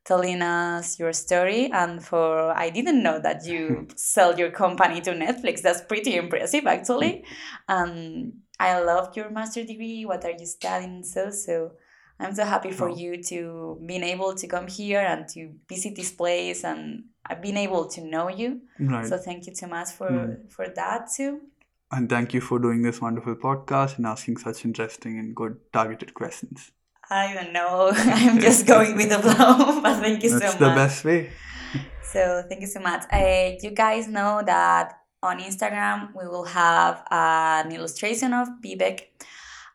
telling 0.03 0.41
us 0.41 0.99
your 0.99 1.13
story 1.13 1.69
and 1.71 2.03
for 2.03 2.51
I 2.51 2.69
didn't 2.69 3.03
know 3.03 3.19
that 3.19 3.45
you 3.45 3.87
sell 3.95 4.37
your 4.39 4.51
company 4.51 5.01
to 5.01 5.11
Netflix. 5.11 5.61
That's 5.61 5.81
pretty 5.81 6.15
impressive 6.15 6.65
actually. 6.67 7.23
Um 7.67 8.33
I 8.59 8.79
loved 8.79 9.15
your 9.17 9.29
master 9.29 9.63
degree. 9.63 10.05
What 10.05 10.25
are 10.25 10.31
you 10.37 10.45
studying? 10.45 11.03
So 11.03 11.29
so 11.31 11.71
I'm 12.19 12.33
so 12.33 12.43
happy 12.45 12.71
for 12.71 12.89
Oh. 12.89 12.95
you 12.95 13.21
to 13.23 13.79
being 13.85 14.03
able 14.03 14.33
to 14.35 14.47
come 14.47 14.67
here 14.67 15.01
and 15.01 15.27
to 15.29 15.51
visit 15.69 15.95
this 15.95 16.11
place 16.11 16.63
and 16.63 17.03
I've 17.25 17.41
been 17.41 17.57
able 17.57 17.85
to 17.89 18.01
know 18.01 18.29
you. 18.29 18.61
Right. 18.79 19.05
So 19.05 19.17
thank 19.17 19.45
you 19.47 19.53
so 19.55 19.67
much 19.67 19.89
for 19.91 20.09
Mm. 20.09 20.51
for 20.51 20.67
that 20.75 21.09
too. 21.15 21.41
And 21.91 22.09
thank 22.09 22.33
you 22.33 22.41
for 22.41 22.59
doing 22.59 22.81
this 22.81 23.01
wonderful 23.01 23.35
podcast 23.35 23.97
and 23.97 24.05
asking 24.05 24.37
such 24.37 24.65
interesting 24.65 25.19
and 25.19 25.35
good 25.35 25.57
targeted 25.71 26.13
questions. 26.13 26.71
I 27.09 27.33
don't 27.33 27.53
know. 27.53 27.91
I'm 27.95 28.39
just 28.39 28.67
going 28.67 28.95
with 28.97 29.09
the 29.09 29.19
flow, 29.19 29.81
but 29.83 29.99
thank 30.01 30.23
you 30.23 30.31
That's 30.31 30.53
so 30.53 30.59
much. 30.59 30.59
That's 30.59 30.59
the 30.59 30.75
best 30.75 31.05
way. 31.05 31.29
So 32.03 32.43
thank 32.47 32.61
you 32.61 32.67
so 32.67 32.79
much. 32.79 33.03
Uh, 33.11 33.51
you 33.61 33.71
guys 33.71 34.07
know 34.07 34.41
that 34.45 34.99
on 35.23 35.39
Instagram 35.39 36.15
we 36.15 36.27
will 36.27 36.45
have 36.45 37.03
an 37.11 37.71
illustration 37.71 38.33
of 38.33 38.47
Vivek, 38.63 39.01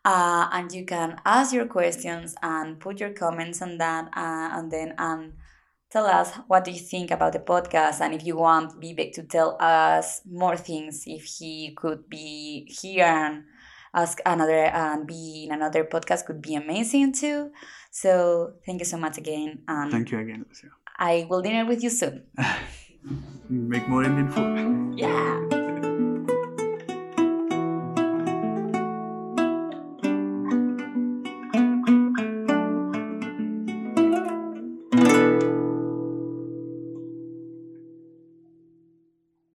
uh, 0.04 0.48
and 0.52 0.72
you 0.72 0.84
can 0.84 1.20
ask 1.24 1.52
your 1.52 1.66
questions 1.66 2.34
and 2.42 2.78
put 2.78 3.00
your 3.00 3.10
comments 3.10 3.62
on 3.62 3.78
that, 3.78 4.08
uh, 4.16 4.58
and 4.58 4.70
then 4.70 4.94
and 4.98 5.32
tell 5.92 6.06
us 6.06 6.32
what 6.46 6.64
do 6.64 6.70
you 6.70 6.80
think 6.80 7.10
about 7.10 7.34
the 7.34 7.38
podcast, 7.38 8.00
and 8.00 8.14
if 8.14 8.24
you 8.24 8.36
want 8.36 8.80
Vivek 8.80 9.12
to 9.14 9.22
tell 9.22 9.56
us 9.60 10.22
more 10.30 10.56
things, 10.56 11.04
if 11.06 11.24
he 11.24 11.74
could 11.76 12.08
be 12.08 12.66
here 12.80 13.04
and 13.04 13.44
ask 13.94 14.18
another 14.24 14.64
and 14.64 15.06
be 15.06 15.44
in 15.46 15.52
another 15.52 15.84
podcast 15.84 16.24
could 16.24 16.40
be 16.40 16.54
amazing 16.54 17.12
too. 17.12 17.50
So 17.90 18.54
thank 18.64 18.80
you 18.80 18.86
so 18.86 18.96
much 18.96 19.18
again, 19.18 19.62
and 19.68 19.92
Thank 19.92 20.10
you 20.10 20.18
again, 20.18 20.46
Lucia. 20.48 20.68
I 20.98 21.26
will 21.28 21.42
dinner 21.42 21.66
with 21.66 21.82
you 21.82 21.90
soon. 21.90 22.24
Make 23.48 23.86
more 23.88 24.04
Indian 24.04 24.30
food. 24.30 24.98
Yeah. 24.98 25.61